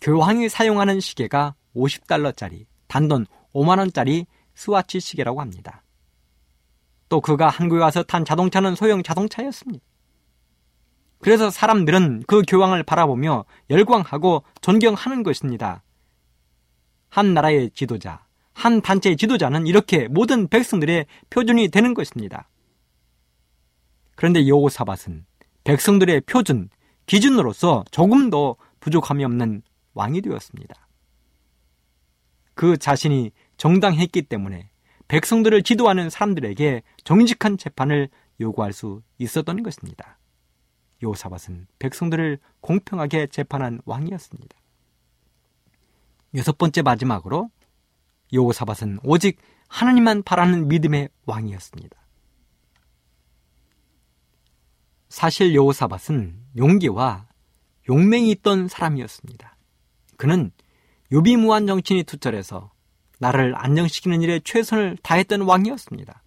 교황이 0.00 0.48
사용하는 0.48 1.00
시계가 1.00 1.56
50달러짜리, 1.74 2.66
단돈 2.86 3.26
5만원짜리 3.52 4.26
스와치 4.54 5.00
시계라고 5.00 5.40
합니다. 5.40 5.82
또 7.08 7.20
그가 7.20 7.48
한국에 7.48 7.82
와서 7.82 8.04
탄 8.04 8.24
자동차는 8.24 8.76
소형 8.76 9.02
자동차였습니다. 9.02 9.89
그래서 11.20 11.50
사람들은 11.50 12.24
그 12.26 12.42
교황을 12.48 12.82
바라보며 12.82 13.44
열광하고 13.68 14.42
존경하는 14.60 15.22
것입니다. 15.22 15.82
한 17.08 17.34
나라의 17.34 17.70
지도자, 17.74 18.24
한 18.52 18.80
단체의 18.80 19.16
지도자는 19.16 19.66
이렇게 19.66 20.08
모든 20.08 20.48
백성들의 20.48 21.06
표준이 21.28 21.68
되는 21.68 21.94
것입니다. 21.94 22.48
그런데 24.16 24.46
여호사밧은 24.46 25.26
백성들의 25.64 26.22
표준, 26.22 26.68
기준으로서 27.06 27.84
조금도 27.90 28.56
부족함이 28.80 29.24
없는 29.24 29.62
왕이 29.94 30.22
되었습니다. 30.22 30.88
그 32.54 32.76
자신이 32.76 33.32
정당했기 33.56 34.22
때문에 34.22 34.70
백성들을 35.08 35.62
지도하는 35.64 36.08
사람들에게 36.08 36.82
정직한 37.04 37.58
재판을 37.58 38.08
요구할 38.40 38.72
수 38.72 39.02
있었던 39.18 39.62
것입니다. 39.62 40.19
요사밧은 41.02 41.66
백성들을 41.78 42.38
공평하게 42.60 43.28
재판한 43.28 43.80
왕이었습니다. 43.84 44.56
여섯 46.36 46.58
번째 46.58 46.82
마지막으로 46.82 47.50
요사밧은 48.32 49.00
오직 49.02 49.38
하나님만 49.68 50.22
바라는 50.22 50.68
믿음의 50.68 51.08
왕이었습니다. 51.26 51.96
사실 55.08 55.54
요사밧은 55.54 56.38
용기와 56.56 57.26
용맹이 57.88 58.30
있던 58.30 58.68
사람이었습니다. 58.68 59.56
그는 60.16 60.52
요비무한 61.12 61.66
정신이 61.66 62.04
투철해서 62.04 62.70
나를 63.18 63.54
안정시키는 63.56 64.22
일에 64.22 64.40
최선을 64.40 64.98
다했던 65.02 65.42
왕이었습니다. 65.42 66.22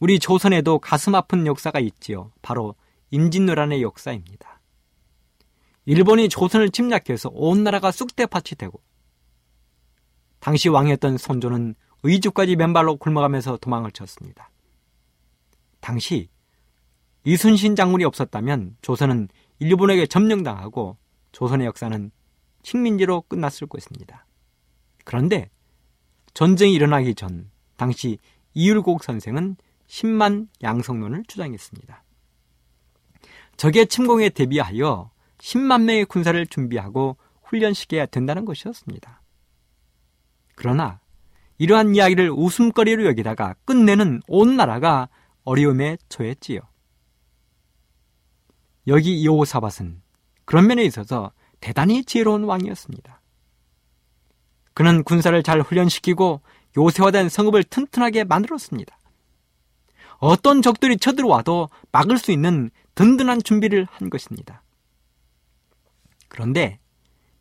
우리 0.00 0.18
조선에도 0.18 0.78
가슴 0.78 1.14
아픈 1.14 1.46
역사가 1.46 1.78
있지요. 1.80 2.32
바로 2.42 2.74
임진왜란의 3.10 3.82
역사입니다. 3.82 4.60
일본이 5.86 6.28
조선을 6.28 6.70
침략해서 6.70 7.30
온 7.32 7.64
나라가 7.64 7.90
쑥대밭이 7.90 8.56
되고 8.58 8.80
당시 10.38 10.68
왕이었던 10.68 11.18
손조는 11.18 11.74
의주까지 12.02 12.56
맨발로 12.56 12.96
굶어가면서 12.96 13.58
도망을 13.58 13.90
쳤습니다. 13.90 14.50
당시 15.80 16.28
이순신 17.24 17.76
장군이 17.76 18.04
없었다면 18.04 18.76
조선은 18.82 19.28
일본에게 19.58 20.06
점령당하고 20.06 20.96
조선의 21.32 21.66
역사는 21.66 22.10
식민지로 22.62 23.22
끝났을 23.22 23.66
것입니다. 23.66 24.26
그런데 25.04 25.50
전쟁이 26.32 26.74
일어나기 26.74 27.14
전 27.14 27.50
당시 27.76 28.18
이율곡 28.54 29.04
선생은 29.04 29.56
10만 29.86 30.48
양성론을 30.62 31.24
주장했습니다. 31.26 32.04
적의 33.60 33.88
침공에 33.88 34.30
대비하여 34.30 35.10
10만 35.36 35.82
명의 35.82 36.06
군사를 36.06 36.46
준비하고 36.46 37.18
훈련시켜야 37.42 38.06
된다는 38.06 38.46
것이었습니다. 38.46 39.20
그러나 40.54 41.00
이러한 41.58 41.94
이야기를 41.94 42.30
웃음거리로 42.30 43.04
여기다가 43.04 43.54
끝내는 43.66 44.22
온 44.28 44.56
나라가 44.56 45.10
어려움에 45.44 45.98
처했지요. 46.08 46.60
여기 48.86 49.20
이오사밧은 49.20 50.00
그런 50.46 50.66
면에 50.66 50.82
있어서 50.84 51.30
대단히 51.60 52.02
지혜로운 52.02 52.44
왕이었습니다. 52.44 53.20
그는 54.72 55.04
군사를 55.04 55.42
잘 55.42 55.60
훈련시키고 55.60 56.40
요새화된 56.78 57.28
성읍을 57.28 57.64
튼튼하게 57.64 58.24
만들었습니다. 58.24 58.98
어떤 60.16 60.62
적들이 60.62 60.96
쳐들어와도 60.96 61.68
막을 61.92 62.16
수 62.16 62.32
있는 62.32 62.70
든든한 63.00 63.42
준비를 63.42 63.86
한 63.90 64.10
것입니다. 64.10 64.62
그런데 66.28 66.78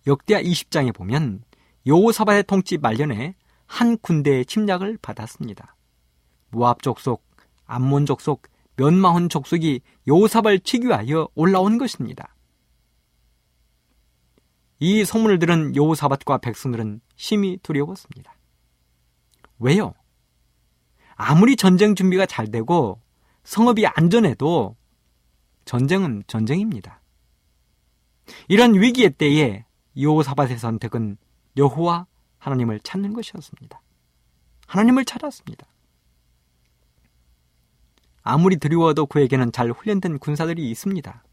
역대하 0.07 0.41
20장에 0.41 0.95
보면 0.95 1.43
요사바의 1.85 2.43
통치 2.43 2.77
말년에 2.77 3.35
한 3.65 3.97
군대의 3.97 4.45
침략을 4.45 4.97
받았습니다. 5.01 5.75
모압 6.51 6.81
족속, 6.81 7.25
암몬 7.65 8.05
족속, 8.05 8.43
면마혼 8.77 9.27
족속이 9.27 9.81
요사발 10.07 10.61
치교하여 10.61 11.27
올라온 11.35 11.77
것입니다. 11.77 12.33
이 14.79 15.03
소문을 15.03 15.39
들은 15.39 15.75
여호사밧과 15.75 16.37
백성들은 16.37 17.01
심히 17.17 17.57
두려웠습니다. 17.61 18.33
왜요? 19.59 19.93
아무리 21.15 21.57
전쟁 21.57 21.95
준비가 21.95 22.25
잘 22.25 22.49
되고 22.49 23.01
성읍이 23.43 23.87
안전해도 23.87 24.78
전쟁은 25.69 26.23
전쟁입니다. 26.25 26.99
이런 28.47 28.73
위기의 28.73 29.11
때에 29.11 29.65
여호사밧의 29.95 30.57
선택은 30.57 31.17
여호와 31.57 32.07
하나님을 32.39 32.79
찾는 32.79 33.13
것이었습니다. 33.13 33.79
하나님을 34.65 35.05
찾았습니다. 35.05 35.67
아무리 38.23 38.57
두려워도 38.57 39.05
그에게는 39.05 39.51
잘 39.51 39.69
훈련된 39.69 40.17
군사들이 40.17 40.71
있습니다. 40.71 41.23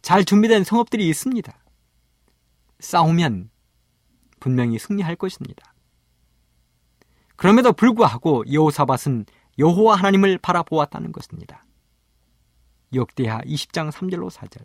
잘 0.00 0.24
준비된 0.24 0.62
성읍들이 0.62 1.08
있습니다. 1.08 1.52
싸우면 2.78 3.50
분명히 4.38 4.78
승리할 4.78 5.16
것입니다. 5.16 5.74
그럼에도 7.34 7.72
불구하고 7.72 8.44
여호사밧은 8.52 9.26
여호와 9.58 9.96
하나님을 9.96 10.38
바라보았다는 10.38 11.10
것입니다. 11.10 11.64
역대하 12.92 13.40
20장 13.40 13.90
3절로 13.90 14.30
4절. 14.30 14.62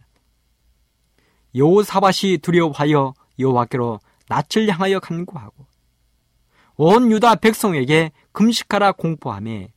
여호사밧이 1.55 2.39
두려워하여 2.39 3.13
여호와께로 3.39 3.99
낯을 4.28 4.70
향하여 4.70 4.99
간구하고 4.99 5.65
온 6.76 7.11
유다 7.11 7.36
백성에게 7.36 8.11
금식하라 8.32 8.93
공포함에 8.93 9.74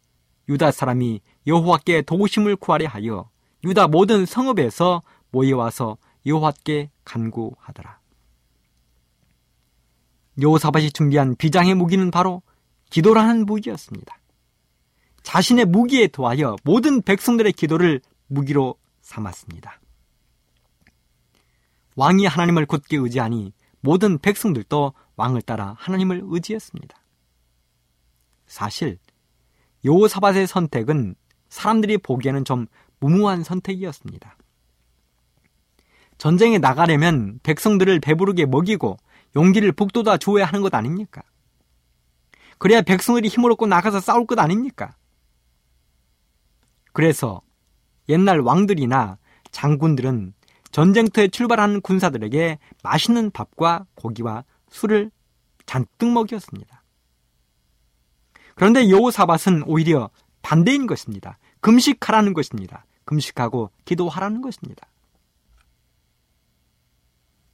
유다 0.49 0.71
사람이 0.71 1.21
여호와께 1.47 2.03
도우심을 2.03 2.57
구하려 2.57 2.89
하여 2.89 3.31
유다 3.65 3.89
모든 3.89 4.27
성읍에서 4.27 5.03
모여와서 5.31 5.97
여호와께 6.27 6.91
간구하더라. 7.05 7.99
요사밭이 10.41 10.93
준비한 10.93 11.35
비장의 11.37 11.75
무기는 11.75 12.11
바로 12.11 12.43
기도라는 12.91 13.47
무기였습니다. 13.47 14.19
자신의 15.23 15.67
무기에 15.67 16.09
도하여 16.09 16.57
모든 16.65 17.03
백성들의 17.03 17.53
기도를 17.53 18.01
무기로 18.33 18.77
삼았습니다. 19.03 19.81
왕이 21.97 22.27
하나님을 22.27 22.67
굳게 22.67 22.97
의지하니 22.97 23.53
모든 23.81 24.19
백성들도 24.19 24.95
왕을 25.17 25.43
따라 25.43 25.75
하나님을 25.79 26.23
의지했습니다. 26.25 26.97
사실 28.47 28.99
요사밭의 29.85 30.47
선택은 30.47 31.15
사람들이 31.49 31.99
보기에는 31.99 32.45
좀 32.45 32.67
무모한 33.01 33.43
선택이었습니다. 33.43 34.37
전쟁에 36.17 36.59
나가려면 36.59 37.41
백성들을 37.43 38.01
배부르게 38.01 38.47
먹이고 38.47 38.97
용기를 39.35 39.73
북돋아 39.73 40.19
주어야 40.19 40.45
하는 40.45 40.63
것 40.63 40.73
아닙니까? 40.75 41.23
그래야 42.59 42.81
백성들이 42.81 43.29
힘을 43.29 43.51
얻고 43.53 43.67
나가서 43.67 44.01
싸울 44.01 44.27
것 44.27 44.39
아닙니까? 44.39 44.95
그래서 46.93 47.43
옛날 48.09 48.41
왕들이나 48.41 49.19
장군들은 49.51 50.35
전쟁터에 50.71 51.29
출발하는 51.29 51.81
군사들에게 51.83 52.59
맛있는 52.83 53.31
밥과 53.31 53.87
고기와 53.95 54.45
술을 54.71 55.11
잔뜩 55.67 56.11
먹였습니다. 56.11 56.83
그런데 58.55 58.89
여호사밧은 58.89 59.65
오히려 59.67 60.11
반대인 60.41 60.87
것입니다. 60.87 61.39
금식하라는 61.61 62.33
것입니다. 62.33 62.85
금식하고 63.05 63.71
기도하라는 63.85 64.41
것입니다. 64.41 64.89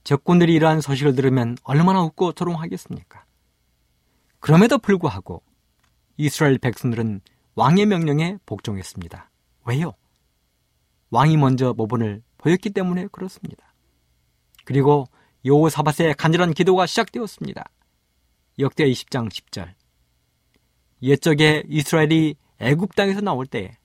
적군들이 0.04 0.54
이러한 0.54 0.80
소식을 0.80 1.14
들으면 1.14 1.58
얼마나 1.64 2.02
웃고 2.02 2.32
조롱하겠습니까? 2.32 3.24
그럼에도 4.40 4.78
불구하고 4.78 5.42
이스라엘 6.16 6.58
백성들은 6.58 7.20
왕의 7.54 7.86
명령에 7.86 8.38
복종했습니다. 8.46 9.30
왜요? 9.66 9.92
왕이 11.10 11.36
먼저 11.36 11.72
모본을 11.72 12.22
보였기 12.38 12.70
때문에 12.70 13.08
그렇습니다. 13.10 13.74
그리고 14.64 15.06
요사밧의 15.46 16.14
간절한 16.14 16.54
기도가 16.54 16.86
시작되었습니다. 16.86 17.64
역대 18.58 18.84
20장 18.84 19.30
10절. 19.30 19.72
옛적에 21.02 21.62
이스라엘이 21.68 22.36
애굽 22.58 22.94
땅에서 22.94 23.20
나올 23.20 23.46
때에 23.46 23.76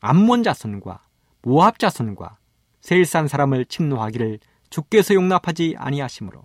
암몬 0.00 0.42
자손과 0.42 1.02
모압 1.42 1.78
자손과 1.78 2.38
세일산 2.80 3.28
사람을 3.28 3.66
침노하기를 3.66 4.40
주께서 4.70 5.14
용납하지 5.14 5.74
아니하시므로 5.76 6.42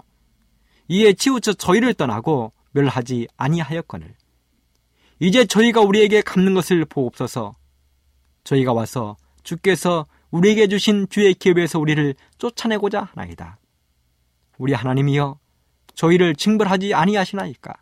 이에 0.89 1.14
치우쳐 1.14 1.53
저희를 1.53 1.93
떠나고 1.93 2.51
멸하지 2.72 3.28
아니하였거늘 3.38 4.16
이제 5.20 5.45
저희가 5.45 5.82
우리에게 5.82 6.22
갚는 6.22 6.53
것을 6.53 6.84
보옵소서 6.86 7.56
저희가 8.43 8.74
와서 8.74 9.16
주께서 9.46 10.08
우리에게 10.32 10.68
주신 10.68 11.08
주의 11.10 11.34
기업에서 11.34 11.80
우리를 11.80 12.16
쫓아내고자 12.38 13.04
하나이다. 13.14 13.58
우리 14.58 14.74
하나님이여 14.74 15.39
저희를 15.93 16.36
징벌하지 16.36 16.93
아니하시나이까. 16.93 17.74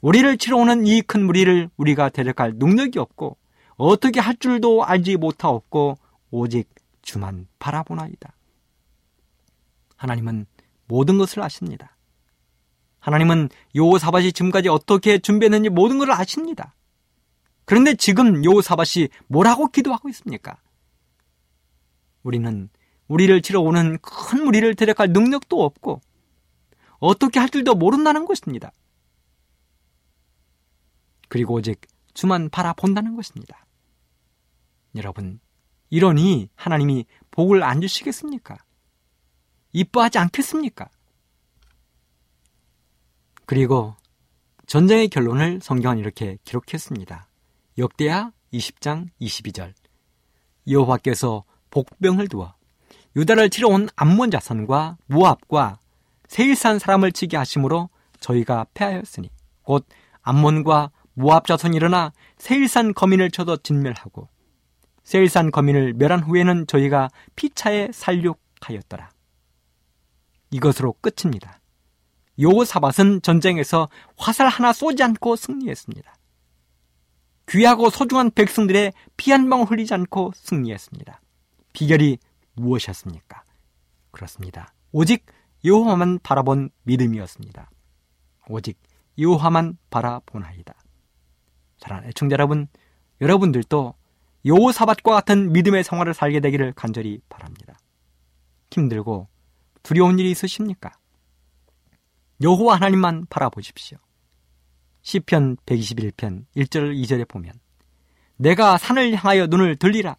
우리를 0.00 0.38
치러 0.38 0.56
오는 0.56 0.86
이 0.86 1.02
큰 1.02 1.26
무리를 1.26 1.68
우리가 1.76 2.08
대적할 2.08 2.54
능력이 2.56 2.98
없고 2.98 3.36
어떻게 3.76 4.20
할 4.20 4.36
줄도 4.36 4.84
알지 4.84 5.16
못하옵고 5.18 5.98
오직 6.30 6.70
주만 7.02 7.46
바라보나이다. 7.58 8.32
하나님은 9.96 10.46
모든 10.86 11.18
것을 11.18 11.42
아십니다. 11.42 11.96
하나님은 13.00 13.48
요사밭이 13.76 14.32
지금까지 14.32 14.68
어떻게 14.68 15.18
준비했는지 15.18 15.68
모든 15.68 15.98
것을 15.98 16.12
아십니다. 16.12 16.74
그런데 17.70 17.94
지금 17.94 18.44
요사밭이 18.44 19.10
뭐라고 19.28 19.68
기도하고 19.68 20.08
있습니까? 20.08 20.60
우리는 22.24 22.68
우리를 23.06 23.40
치러 23.42 23.60
오는 23.60 23.96
큰 23.98 24.42
무리를 24.42 24.74
대적할 24.74 25.12
능력도 25.12 25.62
없고 25.62 26.00
어떻게 26.98 27.38
할 27.38 27.48
줄도 27.48 27.76
모른다는 27.76 28.24
것입니다. 28.24 28.72
그리고 31.28 31.54
오직 31.54 31.80
주만 32.12 32.50
바라본다는 32.50 33.14
것입니다. 33.14 33.64
여러분, 34.96 35.38
이러니 35.90 36.48
하나님이 36.56 37.06
복을 37.30 37.62
안 37.62 37.80
주시겠습니까? 37.80 38.58
이뻐하지 39.74 40.18
않겠습니까? 40.18 40.88
그리고 43.46 43.94
전쟁의 44.66 45.06
결론을 45.06 45.60
성경은 45.62 45.98
이렇게 45.98 46.36
기록했습니다. 46.42 47.29
역대하 47.80 48.30
20장 48.52 49.08
22절. 49.22 49.72
여호와께서 50.68 51.44
복병을 51.70 52.28
두어 52.28 52.54
유다를 53.16 53.48
치러 53.48 53.68
온 53.68 53.88
암몬 53.96 54.30
자손과 54.30 54.98
무압과 55.06 55.78
세일산 56.28 56.78
사람을 56.78 57.12
치게 57.12 57.38
하심으로 57.38 57.88
저희가 58.20 58.66
패하였으니 58.74 59.30
곧 59.62 59.86
암몬과 60.20 60.90
무압 61.14 61.46
자손이 61.46 61.74
일어나 61.74 62.12
세일산 62.36 62.92
거민을 62.92 63.30
쳐도 63.30 63.56
진멸하고 63.56 64.28
세일산 65.02 65.50
거민을 65.50 65.94
멸한 65.94 66.20
후에는 66.20 66.66
저희가 66.66 67.08
피차에 67.34 67.88
살육하였더라. 67.92 69.10
이것으로 70.50 70.94
끝입니다. 71.00 71.60
요사밧은 72.38 73.22
전쟁에서 73.22 73.88
화살 74.18 74.48
하나 74.48 74.74
쏘지 74.74 75.02
않고 75.02 75.36
승리했습니다. 75.36 76.19
귀하고 77.50 77.90
소중한 77.90 78.30
백성들의 78.30 78.92
피 79.16 79.32
한 79.32 79.50
방울 79.50 79.66
흘리지 79.66 79.92
않고 79.92 80.32
승리했습니다. 80.34 81.20
비결이 81.72 82.18
무엇이었습니까? 82.54 83.42
그렇습니다. 84.12 84.72
오직 84.92 85.26
여호와만 85.64 86.20
바라본 86.22 86.70
믿음이었습니다. 86.84 87.70
오직 88.48 88.78
여호와만 89.18 89.78
바라보나이다. 89.90 90.74
사랑하는 91.78 92.08
애청자 92.10 92.34
여러분, 92.34 92.68
여러분들도 93.20 93.94
여호사밧과 94.44 95.12
같은 95.12 95.52
믿음의 95.52 95.84
생활을 95.84 96.14
살게 96.14 96.40
되기를 96.40 96.72
간절히 96.72 97.20
바랍니다. 97.28 97.78
힘들고 98.70 99.28
두려운 99.82 100.18
일이 100.18 100.30
있으십니까? 100.30 100.92
여호와 102.42 102.76
하나님만 102.76 103.26
바라보십시오. 103.28 103.98
시편 105.02 105.56
121편 105.66 106.44
1절 106.56 106.94
2절에 107.02 107.28
보면 107.28 107.52
내가 108.36 108.78
산을 108.78 109.14
향하여 109.14 109.46
눈을 109.46 109.76
들리라 109.76 110.16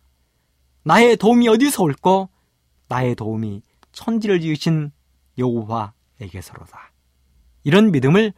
나의 0.83 1.17
도움이 1.17 1.47
어디서 1.47 1.83
올고 1.83 2.29
나의 2.87 3.15
도움이 3.15 3.61
천지를 3.91 4.41
지으신 4.41 4.91
여호와에게서로다. 5.37 6.91
이런 7.63 7.91
믿음을 7.91 8.33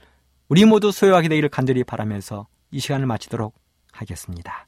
우리 0.48 0.66
모두 0.66 0.92
소유하게 0.92 1.30
되기를 1.30 1.50
간절히 1.50 1.84
바라면서 1.84 2.48
이 2.72 2.80
시간을 2.80 3.06
마치도록 3.06 3.56
하겠습니다. 3.92 4.68